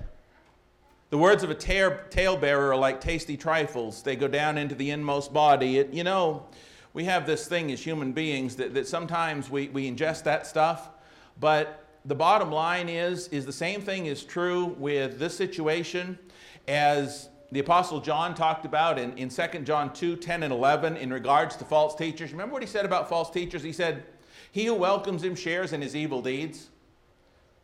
The 1.10 1.18
words 1.18 1.42
of 1.42 1.50
a 1.50 1.54
talebearer 1.54 2.70
are 2.70 2.76
like 2.76 3.02
tasty 3.02 3.36
trifles. 3.36 4.02
They 4.02 4.16
go 4.16 4.28
down 4.28 4.56
into 4.56 4.74
the 4.74 4.92
inmost 4.92 5.30
body. 5.34 5.76
It, 5.76 5.92
you 5.92 6.02
know, 6.02 6.46
we 6.94 7.04
have 7.04 7.26
this 7.26 7.46
thing 7.46 7.70
as 7.70 7.84
human 7.84 8.12
beings 8.12 8.56
that, 8.56 8.72
that 8.72 8.88
sometimes 8.88 9.50
we, 9.50 9.68
we 9.68 9.92
ingest 9.92 10.22
that 10.22 10.46
stuff, 10.46 10.88
but 11.38 11.84
the 12.06 12.14
bottom 12.14 12.50
line 12.50 12.88
is, 12.88 13.28
is 13.28 13.44
the 13.44 13.52
same 13.52 13.82
thing 13.82 14.06
is 14.06 14.24
true 14.24 14.74
with 14.78 15.18
this 15.18 15.36
situation 15.36 16.18
as 16.66 17.28
the 17.52 17.60
Apostle 17.60 18.00
John 18.00 18.34
talked 18.34 18.64
about 18.64 18.98
in, 18.98 19.12
in 19.18 19.28
2 19.28 19.64
John 19.64 19.92
2 19.92 20.16
10 20.16 20.44
and 20.44 20.50
11 20.50 20.96
in 20.96 21.12
regards 21.12 21.56
to 21.56 21.66
false 21.66 21.94
teachers. 21.94 22.32
Remember 22.32 22.54
what 22.54 22.62
he 22.62 22.68
said 22.68 22.86
about 22.86 23.06
false 23.06 23.28
teachers? 23.30 23.62
He 23.62 23.74
said, 23.74 24.04
He 24.50 24.64
who 24.64 24.72
welcomes 24.72 25.22
him 25.22 25.34
shares 25.34 25.74
in 25.74 25.82
his 25.82 25.94
evil 25.94 26.22
deeds. 26.22 26.70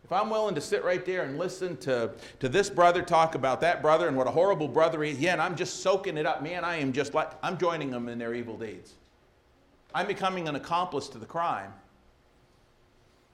If 0.04 0.10
I'm 0.10 0.30
willing 0.30 0.54
to 0.56 0.60
sit 0.60 0.84
right 0.84 1.04
there 1.04 1.22
and 1.22 1.38
listen 1.38 1.76
to, 1.78 2.10
to 2.40 2.48
this 2.48 2.68
brother 2.68 3.02
talk 3.02 3.34
about 3.34 3.60
that 3.60 3.80
brother 3.80 4.08
and 4.08 4.16
what 4.16 4.26
a 4.26 4.30
horrible 4.30 4.68
brother 4.68 5.02
he 5.02 5.12
is, 5.12 5.18
yeah, 5.18 5.32
and 5.32 5.40
I'm 5.40 5.56
just 5.56 5.82
soaking 5.82 6.16
it 6.16 6.26
up, 6.26 6.42
man, 6.42 6.64
I 6.64 6.76
am 6.76 6.92
just 6.92 7.14
like, 7.14 7.30
I'm 7.42 7.56
joining 7.56 7.90
them 7.90 8.08
in 8.08 8.18
their 8.18 8.34
evil 8.34 8.58
deeds. 8.58 8.94
I'm 9.94 10.06
becoming 10.06 10.48
an 10.48 10.56
accomplice 10.56 11.08
to 11.08 11.18
the 11.18 11.26
crime. 11.26 11.72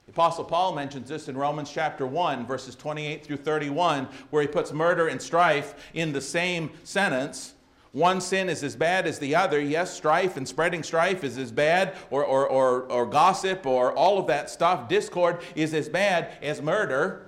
The 0.05 0.11
Apostle 0.13 0.43
Paul 0.43 0.73
mentions 0.73 1.09
this 1.09 1.27
in 1.27 1.37
Romans 1.37 1.71
chapter 1.71 2.05
1, 2.05 2.45
verses 2.47 2.75
28 2.75 3.23
through 3.23 3.37
31, 3.37 4.07
where 4.31 4.41
he 4.41 4.47
puts 4.47 4.71
murder 4.71 5.07
and 5.07 5.21
strife 5.21 5.75
in 5.93 6.11
the 6.13 6.21
same 6.21 6.71
sentence. 6.83 7.53
One 7.91 8.21
sin 8.21 8.49
is 8.49 8.63
as 8.63 8.75
bad 8.75 9.07
as 9.07 9.17
the 9.17 9.35
other. 9.35 9.59
Yes, 9.59 9.93
strife 9.93 10.37
and 10.37 10.47
spreading 10.47 10.83
strife 10.83 11.23
is 11.23 11.37
as 11.37 11.51
bad, 11.51 11.95
or, 12.11 12.23
or, 12.23 12.47
or, 12.47 12.83
or 12.83 13.05
gossip, 13.07 13.65
or 13.65 13.91
all 13.93 14.19
of 14.19 14.27
that 14.27 14.49
stuff. 14.49 14.87
Discord 14.87 15.41
is 15.55 15.73
as 15.73 15.89
bad 15.89 16.31
as 16.41 16.61
murder. 16.61 17.25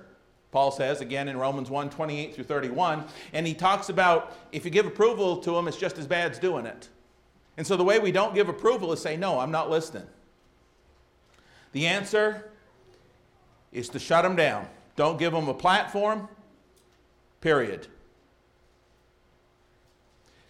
Paul 0.52 0.70
says 0.70 1.00
again 1.00 1.28
in 1.28 1.36
Romans 1.36 1.70
1 1.70 1.90
28 1.90 2.34
through 2.34 2.44
31. 2.44 3.04
And 3.32 3.46
he 3.46 3.54
talks 3.54 3.88
about 3.88 4.36
if 4.52 4.64
you 4.64 4.70
give 4.70 4.86
approval 4.86 5.38
to 5.38 5.50
them, 5.50 5.66
it's 5.66 5.78
just 5.78 5.98
as 5.98 6.06
bad 6.06 6.30
as 6.30 6.38
doing 6.38 6.66
it. 6.66 6.88
And 7.56 7.66
so 7.66 7.76
the 7.76 7.84
way 7.84 7.98
we 7.98 8.12
don't 8.12 8.34
give 8.34 8.48
approval 8.48 8.92
is 8.92 9.00
say, 9.00 9.16
No, 9.16 9.40
I'm 9.40 9.50
not 9.50 9.68
listening. 9.68 10.06
The 11.72 11.86
answer 11.86 12.50
is 13.72 13.88
to 13.88 13.98
shut 13.98 14.22
them 14.22 14.36
down. 14.36 14.68
Don't 14.94 15.18
give 15.18 15.32
them 15.32 15.48
a 15.48 15.54
platform, 15.54 16.28
period. 17.40 17.88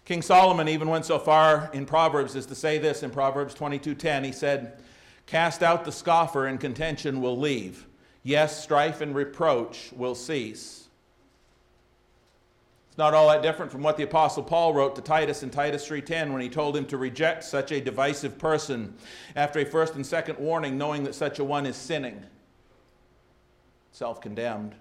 King 0.05 0.21
Solomon 0.21 0.67
even 0.67 0.89
went 0.89 1.05
so 1.05 1.17
far 1.17 1.69
in 1.73 1.85
Proverbs 1.85 2.35
as 2.35 2.45
to 2.47 2.55
say 2.55 2.77
this 2.77 3.03
in 3.03 3.09
Proverbs 3.09 3.53
22:10. 3.55 4.25
He 4.25 4.33
said, 4.33 4.81
"Cast 5.25 5.63
out 5.63 5.85
the 5.85 5.91
scoffer 5.91 6.45
and 6.45 6.59
contention 6.59 7.21
will 7.21 7.37
leave. 7.37 7.87
Yes, 8.21 8.61
strife 8.61 8.99
and 8.99 9.15
reproach 9.15 9.91
will 9.93 10.15
cease." 10.15 10.87
It's 12.89 12.97
not 12.97 13.13
all 13.13 13.29
that 13.29 13.41
different 13.41 13.71
from 13.71 13.81
what 13.81 13.97
the 13.97 14.03
apostle 14.03 14.43
Paul 14.43 14.73
wrote 14.73 14.95
to 14.97 15.01
Titus 15.01 15.41
in 15.41 15.49
Titus 15.49 15.87
3:10 15.87 16.31
when 16.33 16.41
he 16.41 16.49
told 16.49 16.77
him 16.77 16.85
to 16.87 16.97
reject 16.97 17.43
such 17.43 17.71
a 17.71 17.81
divisive 17.81 18.37
person 18.37 18.95
after 19.35 19.59
a 19.59 19.65
first 19.65 19.95
and 19.95 20.05
second 20.05 20.37
warning 20.37 20.77
knowing 20.77 21.05
that 21.05 21.15
such 21.15 21.39
a 21.39 21.43
one 21.43 21.65
is 21.65 21.77
sinning, 21.77 22.25
self-condemned. 23.93 24.75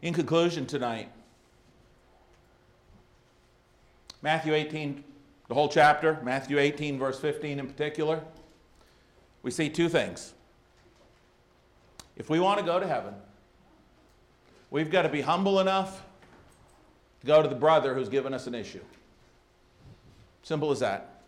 In 0.00 0.14
conclusion 0.14 0.64
tonight, 0.64 1.10
Matthew 4.28 4.52
18, 4.52 5.04
the 5.48 5.54
whole 5.54 5.70
chapter, 5.70 6.20
Matthew 6.22 6.58
18, 6.58 6.98
verse 6.98 7.18
15 7.18 7.60
in 7.60 7.66
particular, 7.66 8.22
we 9.42 9.50
see 9.50 9.70
two 9.70 9.88
things. 9.88 10.34
If 12.14 12.28
we 12.28 12.38
want 12.38 12.60
to 12.60 12.66
go 12.66 12.78
to 12.78 12.86
heaven, 12.86 13.14
we've 14.70 14.90
got 14.90 15.02
to 15.04 15.08
be 15.08 15.22
humble 15.22 15.60
enough 15.60 16.04
to 17.22 17.26
go 17.26 17.40
to 17.40 17.48
the 17.48 17.54
brother 17.54 17.94
who's 17.94 18.10
given 18.10 18.34
us 18.34 18.46
an 18.46 18.54
issue. 18.54 18.82
Simple 20.42 20.70
as 20.72 20.80
that. 20.80 21.22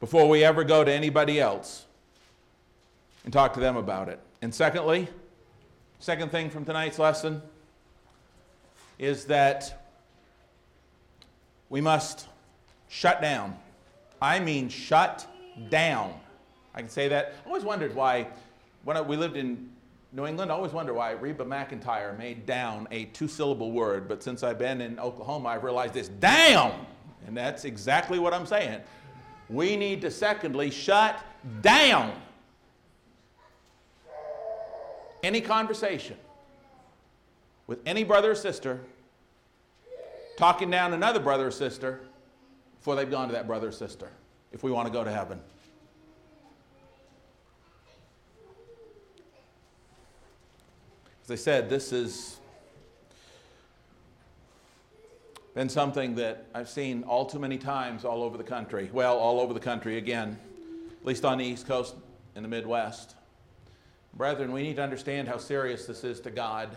Before 0.00 0.26
we 0.26 0.42
ever 0.42 0.64
go 0.64 0.84
to 0.84 0.90
anybody 0.90 1.38
else 1.38 1.84
and 3.24 3.32
talk 3.34 3.52
to 3.52 3.60
them 3.60 3.76
about 3.76 4.08
it. 4.08 4.20
And 4.40 4.54
secondly, 4.54 5.06
second 5.98 6.30
thing 6.30 6.48
from 6.48 6.64
tonight's 6.64 6.98
lesson 6.98 7.42
is 8.98 9.26
that 9.26 9.76
we 11.70 11.80
must 11.80 12.26
Shut 12.90 13.22
down. 13.22 13.56
I 14.20 14.40
mean, 14.40 14.68
shut 14.68 15.24
down. 15.70 16.12
I 16.74 16.80
can 16.80 16.90
say 16.90 17.06
that. 17.06 17.34
I 17.44 17.48
always 17.48 17.62
wondered 17.62 17.94
why, 17.94 18.26
when 18.82 19.06
we 19.06 19.16
lived 19.16 19.36
in 19.36 19.70
New 20.12 20.26
England, 20.26 20.50
I 20.50 20.54
always 20.56 20.72
wondered 20.72 20.94
why 20.94 21.12
Reba 21.12 21.44
McEntire 21.44 22.18
made 22.18 22.46
down 22.46 22.88
a 22.90 23.04
two 23.06 23.28
syllable 23.28 23.70
word, 23.70 24.08
but 24.08 24.24
since 24.24 24.42
I've 24.42 24.58
been 24.58 24.80
in 24.80 24.98
Oklahoma, 24.98 25.50
I've 25.50 25.62
realized 25.62 25.94
it's 25.96 26.08
down. 26.08 26.84
And 27.28 27.36
that's 27.36 27.64
exactly 27.64 28.18
what 28.18 28.34
I'm 28.34 28.44
saying. 28.44 28.80
We 29.48 29.76
need 29.76 30.00
to, 30.00 30.10
secondly, 30.10 30.72
shut 30.72 31.24
down 31.62 32.12
any 35.22 35.40
conversation 35.40 36.16
with 37.68 37.78
any 37.86 38.02
brother 38.02 38.32
or 38.32 38.34
sister 38.34 38.80
talking 40.40 40.70
down 40.70 40.94
another 40.94 41.20
brother 41.20 41.48
or 41.48 41.50
sister 41.50 42.00
before 42.78 42.96
they've 42.96 43.10
gone 43.10 43.28
to 43.28 43.34
that 43.34 43.46
brother 43.46 43.68
or 43.68 43.72
sister 43.72 44.08
if 44.52 44.62
we 44.62 44.70
want 44.70 44.88
to 44.88 44.92
go 44.92 45.04
to 45.04 45.12
heaven. 45.12 45.38
As 51.24 51.30
I 51.30 51.34
said, 51.34 51.68
this 51.68 51.90
has 51.90 52.38
been 55.54 55.68
something 55.68 56.14
that 56.14 56.46
I've 56.54 56.70
seen 56.70 57.02
all 57.02 57.26
too 57.26 57.38
many 57.38 57.58
times 57.58 58.06
all 58.06 58.22
over 58.22 58.38
the 58.38 58.42
country. 58.42 58.88
Well, 58.94 59.18
all 59.18 59.40
over 59.40 59.52
the 59.52 59.60
country 59.60 59.98
again, 59.98 60.38
at 61.02 61.06
least 61.06 61.26
on 61.26 61.36
the 61.36 61.44
East 61.44 61.68
Coast 61.68 61.94
in 62.34 62.42
the 62.42 62.48
Midwest. 62.48 63.14
Brethren, 64.14 64.52
we 64.52 64.62
need 64.62 64.76
to 64.76 64.82
understand 64.82 65.28
how 65.28 65.36
serious 65.36 65.84
this 65.84 66.02
is 66.02 66.18
to 66.22 66.30
God. 66.30 66.70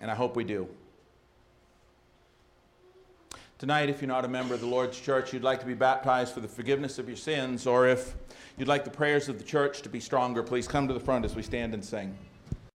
And 0.00 0.10
I 0.10 0.14
hope 0.14 0.34
we 0.34 0.44
do. 0.44 0.68
Tonight, 3.58 3.88
if 3.88 4.00
you're 4.00 4.06
not 4.06 4.24
a 4.24 4.28
member 4.28 4.54
of 4.54 4.60
the 4.60 4.68
Lord's 4.68 5.00
church, 5.00 5.32
you'd 5.32 5.42
like 5.42 5.58
to 5.58 5.66
be 5.66 5.74
baptized 5.74 6.32
for 6.32 6.38
the 6.38 6.46
forgiveness 6.46 7.00
of 7.00 7.08
your 7.08 7.16
sins, 7.16 7.66
or 7.66 7.88
if 7.88 8.14
you'd 8.56 8.68
like 8.68 8.84
the 8.84 8.90
prayers 8.90 9.28
of 9.28 9.36
the 9.36 9.42
church 9.42 9.82
to 9.82 9.88
be 9.88 9.98
stronger, 9.98 10.44
please 10.44 10.68
come 10.68 10.86
to 10.86 10.94
the 10.94 11.00
front 11.00 11.24
as 11.24 11.34
we 11.34 11.42
stand 11.42 11.74
and 11.74 11.84
sing. 11.84 12.16